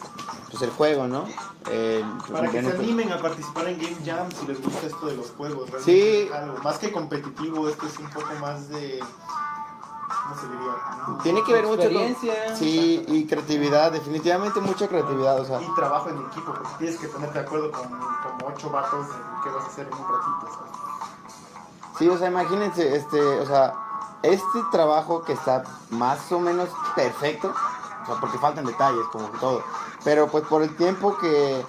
pues 0.53 0.61
el 0.61 0.69
juego, 0.69 1.07
¿no? 1.07 1.25
Eh, 1.71 2.05
pues, 2.19 2.31
Para 2.31 2.51
que 2.51 2.61
se 2.61 2.69
pues, 2.69 2.79
animen 2.79 3.11
a 3.11 3.17
participar 3.17 3.67
en 3.69 3.77
Game 3.79 3.97
Jam 4.05 4.31
si 4.31 4.45
les 4.45 4.61
gusta 4.61 4.85
esto 4.85 5.07
de 5.07 5.15
los 5.15 5.31
juegos. 5.31 5.67
realmente 5.67 5.91
Sí. 5.91 6.27
es 6.27 6.31
algo 6.31 6.57
Más 6.63 6.77
que 6.77 6.91
competitivo, 6.91 7.67
esto 7.67 7.87
es 7.87 7.97
un 7.97 8.09
poco 8.11 8.27
más 8.39 8.69
de. 8.69 8.99
¿Cómo 8.99 10.35
se 10.39 10.47
diría? 10.47 11.23
Tiene 11.23 11.43
que 11.43 11.53
ver 11.53 11.65
mucho 11.65 11.81
con... 11.81 11.85
Experiencia. 12.03 12.55
Sí, 12.55 13.03
y 13.07 13.25
creatividad, 13.25 13.91
definitivamente 13.91 14.61
mucha 14.61 14.87
creatividad, 14.87 15.39
o 15.39 15.45
sea... 15.45 15.59
Y 15.59 15.73
trabajo 15.73 16.09
en 16.09 16.19
equipo, 16.19 16.53
porque 16.53 16.69
tienes 16.77 16.99
que 16.99 17.07
ponerte 17.07 17.39
de 17.39 17.45
acuerdo 17.45 17.71
con 17.71 17.89
como 17.89 18.47
ocho 18.47 18.69
vatos 18.69 19.07
en 19.07 19.43
qué 19.43 19.49
vas 19.49 19.65
a 19.65 19.67
hacer 19.67 19.87
en 19.87 19.93
un 19.93 19.99
ratito. 19.99 20.53
¿sabes? 20.53 20.71
Sí, 21.97 22.07
o 22.09 22.17
sea, 22.17 22.27
imagínense, 22.27 22.95
este, 22.95 23.19
o 23.19 23.45
sea, 23.47 23.73
este 24.21 24.59
trabajo 24.71 25.23
que 25.23 25.33
está 25.33 25.63
más 25.89 26.31
o 26.31 26.39
menos 26.39 26.69
perfecto, 26.95 27.51
o 28.03 28.05
sea, 28.05 28.15
porque 28.21 28.37
faltan 28.37 28.65
detalles, 28.65 29.05
como 29.11 29.27
todo, 29.39 29.63
pero 30.03 30.27
pues 30.27 30.43
por 30.45 30.61
el 30.61 30.75
tiempo 30.75 31.17
que, 31.17 31.65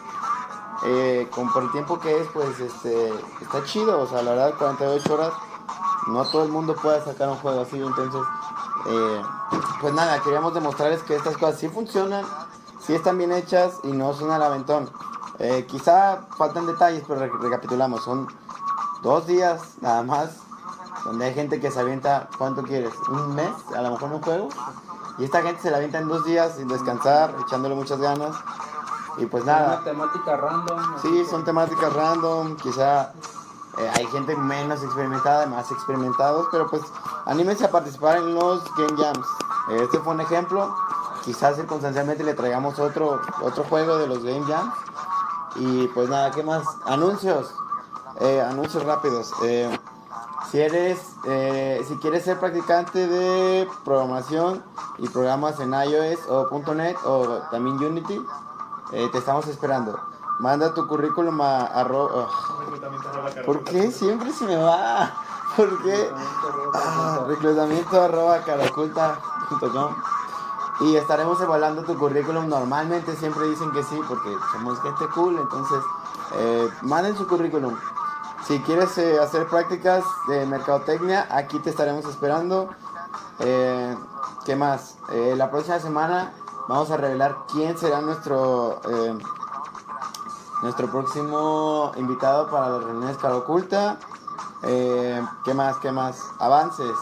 eh, 0.87 1.29
con, 1.35 1.53
por 1.53 1.63
el 1.65 1.71
tiempo 1.73 1.99
que 1.99 2.21
es, 2.21 2.27
pues, 2.33 2.59
este, 2.61 3.09
está 3.41 3.65
chido, 3.65 4.01
o 4.01 4.07
sea, 4.07 4.23
la 4.23 4.33
verdad, 4.33 4.55
48 4.59 5.15
horas, 5.15 5.33
no 6.09 6.25
todo 6.25 6.45
el 6.45 6.51
mundo 6.51 6.75
puede 6.75 7.03
sacar 7.05 7.29
un 7.31 7.37
juego 7.37 7.63
así, 7.63 7.81
entonces, 7.81 8.21
eh, 8.87 9.23
pues 9.81 9.95
nada, 9.95 10.21
queríamos 10.23 10.53
demostrarles 10.55 11.03
que 11.03 11.17
estas 11.17 11.37
cosas 11.37 11.59
sí 11.59 11.69
funcionan, 11.69 12.25
sí 12.81 12.95
están 12.95 13.17
bien 13.19 13.33
hechas 13.33 13.79
y 13.85 13.93
no 13.93 14.13
son 14.13 14.31
al 14.31 14.43
aventón. 14.43 14.91
Eh, 15.39 15.67
quizá 15.69 16.27
faltan 16.37 16.67
detalles, 16.67 17.03
pero 17.09 17.21
re- 17.21 17.31
recapitulamos, 17.41 18.05
son 18.05 18.29
dos 19.03 19.27
días 19.27 19.61
nada 19.81 20.03
más, 20.03 20.31
donde 21.05 21.27
hay 21.27 21.35
gente 21.35 21.61
que 21.61 21.71
se 21.71 21.81
avienta, 21.81 22.29
¿cuánto 22.39 22.63
quieres? 22.63 22.93
¿Un 23.09 23.35
mes? 23.35 23.51
A 23.77 23.83
lo 23.83 23.91
mejor 23.93 24.13
un 24.13 24.23
juego. 24.23 24.49
Y 25.19 25.25
esta 25.25 25.43
gente 25.43 25.63
se 25.63 25.71
la 25.71 25.77
avienta 25.77 25.99
en 25.99 26.09
dos 26.09 26.25
días 26.25 26.55
sin 26.57 26.67
descansar, 26.69 27.35
echándole 27.47 27.75
muchas 27.75 28.01
ganas. 28.01 28.35
Y 29.19 29.27
pues 29.27 29.45
Una 29.45 29.53
nada, 29.61 29.85
temática 29.85 30.37
random. 30.37 30.81
sí, 31.01 31.25
son 31.31 31.45
temáticas 31.45 31.93
random, 31.93 32.57
quizá 32.57 33.13
eh, 33.79 33.91
hay 33.95 34.07
gente 34.07 34.35
menos 34.37 34.83
experimentada, 34.83 35.47
más 35.47 35.71
experimentados, 35.71 36.49
pero 36.51 36.69
pues 36.69 36.83
anímense 37.27 37.65
a 37.65 37.71
participar 37.71 38.17
en 38.17 38.35
los 38.35 38.65
Game 38.75 38.97
Jams. 39.01 39.27
Este 39.71 39.99
fue 40.01 40.15
un 40.15 40.21
ejemplo, 40.21 40.75
quizás 41.25 41.55
circunstancialmente 41.57 42.25
le 42.25 42.35
traigamos 42.35 42.79
otro, 42.81 43.21
otro 43.41 43.63
juego 43.65 43.99
de 43.99 44.09
los 44.09 44.25
Game 44.25 44.45
Jams. 44.47 44.75
Y 45.57 45.87
pues 45.89 46.09
nada, 46.09 46.33
¿qué 46.33 46.43
más? 46.43 46.65
Anuncios. 46.87 47.55
Eh, 48.21 48.43
anuncios 48.43 48.83
rápidos. 48.85 49.31
Eh, 49.45 49.79
si 50.55 50.61
eres, 50.61 51.17
eh, 51.25 51.85
si 51.89 51.97
quieres 51.97 52.23
ser 52.23 52.39
practicante 52.39 53.09
de 53.09 53.69
programación 53.85 54.63
y 54.99 55.09
programas 55.09 55.59
en 55.59 55.75
iOS 55.75 56.29
o 56.29 56.49
.NET 56.73 56.97
o 57.05 57.41
también 57.51 57.77
Unity, 57.79 58.25
eh, 58.93 59.09
te 59.11 59.19
estamos 59.19 59.49
esperando. 59.49 59.99
Manda 60.39 60.73
tu 60.73 60.87
currículum 60.87 61.41
a, 61.41 61.65
arroba 61.65 62.29
¿Por 62.71 63.25
caracol. 63.35 63.65
qué 63.65 63.91
siempre 63.91 64.31
se 64.31 64.45
me 64.45 64.57
va? 64.57 65.13
¿Por 65.57 65.83
qué? 65.83 66.09
Ah, 66.73 67.25
reclutamiento 67.27 68.01
arroba 68.01 68.39
caraculta.com 68.43 69.93
y 70.83 70.95
estaremos 70.95 71.41
evaluando 71.41 71.83
tu 71.83 71.99
currículum. 71.99 72.49
Normalmente 72.49 73.17
siempre 73.17 73.49
dicen 73.49 73.73
que 73.73 73.83
sí 73.83 74.01
porque 74.07 74.33
somos 74.53 74.81
gente 74.83 75.05
cool, 75.17 75.37
entonces 75.37 75.79
eh, 76.37 76.69
manden 76.83 77.17
su 77.17 77.27
currículum. 77.27 77.75
Si 78.47 78.61
quieres 78.61 78.97
eh, 78.99 79.19
hacer 79.19 79.47
prácticas 79.47 80.05
de 80.29 80.45
mercadotecnia, 80.45 81.27
aquí 81.31 81.59
te 81.61 81.71
estaremos 81.71 82.05
esperando. 82.05 82.69
Eh, 83.39 83.97
¿Qué 84.45 84.55
más? 84.55 84.99
Eh, 85.13 85.33
la 85.35 85.51
próxima 85.51 85.79
semana 85.79 86.35
vamos 86.69 86.91
a 86.91 86.99
revelar 86.99 87.47
quién 87.51 87.79
será 87.79 88.03
nuestro 88.03 88.83
nuestro 90.63 90.91
próximo 90.91 91.93
invitado 91.97 92.51
para 92.51 92.69
las 92.69 92.85
reuniones 92.85 93.17
cara 93.17 93.37
oculta. 93.37 93.99
¿Qué 94.61 95.55
más? 95.55 95.79
¿Qué 95.79 95.91
más? 95.91 96.23
Avances. 96.39 96.97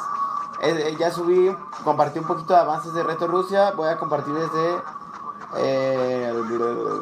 Ya 0.98 1.10
subí, 1.10 1.52
compartí 1.82 2.20
un 2.20 2.26
poquito 2.26 2.54
de 2.54 2.60
avances 2.60 2.94
de 2.94 3.02
Reto 3.02 3.26
Rusia. 3.26 3.72
Voy 3.72 3.88
a 3.88 3.98
compartir 3.98 4.32
desde 4.32 4.80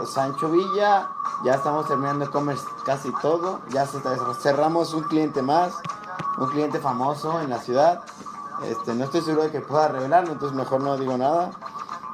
Sancho 0.07 0.51
Villa. 0.51 1.11
Ya 1.45 1.55
estamos 1.55 1.87
terminando 1.89 2.25
e-commerce 2.25 2.65
casi 2.85 3.11
todo. 3.23 3.61
Ya 3.71 3.87
cerramos 3.87 4.93
un 4.95 5.03
cliente 5.05 5.43
más. 5.43 5.73
un 6.39 6.49
cliente 6.49 6.79
famoso 6.79 7.41
en 7.41 7.51
la 7.51 7.59
ciudad. 7.59 8.03
Este, 8.63 8.95
no 8.95 9.05
estoy 9.05 9.23
seguro 9.23 9.45
de 9.45 9.51
que 9.51 9.61
pueda 9.61 9.89
revelarlo, 9.89 10.33
entonces 10.33 10.57
mejor 10.57 10.83
no 10.83 10.97
digo 10.97 11.17
nada. 11.17 11.51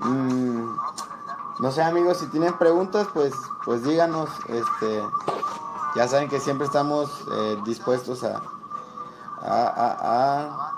Mm, 0.01 0.77
no 1.59 1.71
sé 1.73 1.83
amigos, 1.83 2.19
si 2.19 2.27
tienen 2.27 2.57
preguntas, 2.59 3.09
pues, 3.13 3.35
pues 3.65 3.83
díganos. 3.83 4.29
Este, 4.49 5.03
ya 5.97 6.07
saben 6.09 6.29
que 6.29 6.39
siempre 6.41 6.67
estamos 6.67 7.11
eh, 7.33 7.59
dispuestos 7.65 8.23
a, 8.23 8.43
a, 9.43 9.67
a, 9.67 9.97
a, 10.03 10.73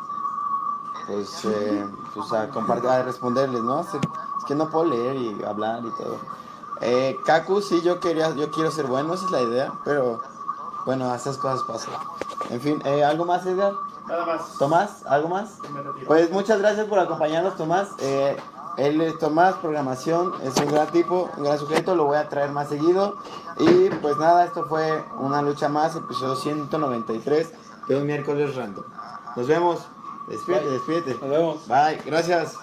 pues, 1.06 1.44
eh, 1.44 1.86
pues 2.14 2.32
a 2.32 2.48
compartir, 2.48 2.88
a 2.88 3.02
responderles, 3.02 3.62
¿no? 3.62 3.80
Es 3.80 3.88
que 4.46 4.54
no 4.54 4.70
puedo 4.70 4.86
leer 4.86 5.16
y 5.16 5.44
hablar 5.44 5.84
y 5.84 5.90
todo. 5.96 6.18
Eh, 6.80 7.18
Kaku, 7.24 7.60
sí, 7.60 7.82
yo 7.82 8.00
quería, 8.00 8.34
yo 8.34 8.50
quiero 8.50 8.70
ser 8.70 8.86
bueno, 8.86 9.14
esa 9.14 9.24
es 9.26 9.30
la 9.30 9.42
idea, 9.42 9.72
pero 9.84 10.20
bueno, 10.86 11.12
esas 11.14 11.36
cosas 11.36 11.62
pasan. 11.66 11.94
En 12.50 12.60
fin, 12.60 12.82
eh, 12.84 13.04
¿algo 13.04 13.24
más, 13.24 13.44
Edgar? 13.46 13.72
Nada 14.06 14.24
más. 14.24 14.54
Tomás, 14.58 15.04
¿algo 15.06 15.28
más? 15.28 15.58
Pues 16.06 16.30
muchas 16.30 16.60
gracias 16.60 16.86
por 16.86 16.98
acompañarnos, 16.98 17.56
Tomás. 17.56 17.88
Eh, 17.98 18.36
él 18.78 19.00
es 19.00 19.18
Tomás, 19.18 19.56
programación, 19.56 20.32
es 20.42 20.56
un 20.56 20.66
gran 20.72 20.86
tipo, 20.88 21.28
un 21.36 21.44
gran 21.44 21.58
sujeto, 21.58 21.94
lo 21.94 22.04
voy 22.04 22.16
a 22.16 22.28
traer 22.28 22.50
más 22.52 22.68
seguido. 22.68 23.16
Y 23.58 23.90
pues 23.90 24.16
nada, 24.16 24.44
esto 24.44 24.66
fue 24.66 25.04
una 25.18 25.42
lucha 25.42 25.68
más, 25.68 25.96
episodio 25.96 26.36
193 26.36 27.52
de 27.88 27.96
un 27.96 28.06
miércoles 28.06 28.54
random. 28.54 28.84
Nos 29.36 29.46
vemos. 29.46 29.80
Despídete, 30.28 30.64
Bye. 30.64 30.72
despídete. 30.72 31.10
Nos 31.20 31.30
vemos. 31.30 31.68
Bye, 31.68 32.02
gracias. 32.06 32.56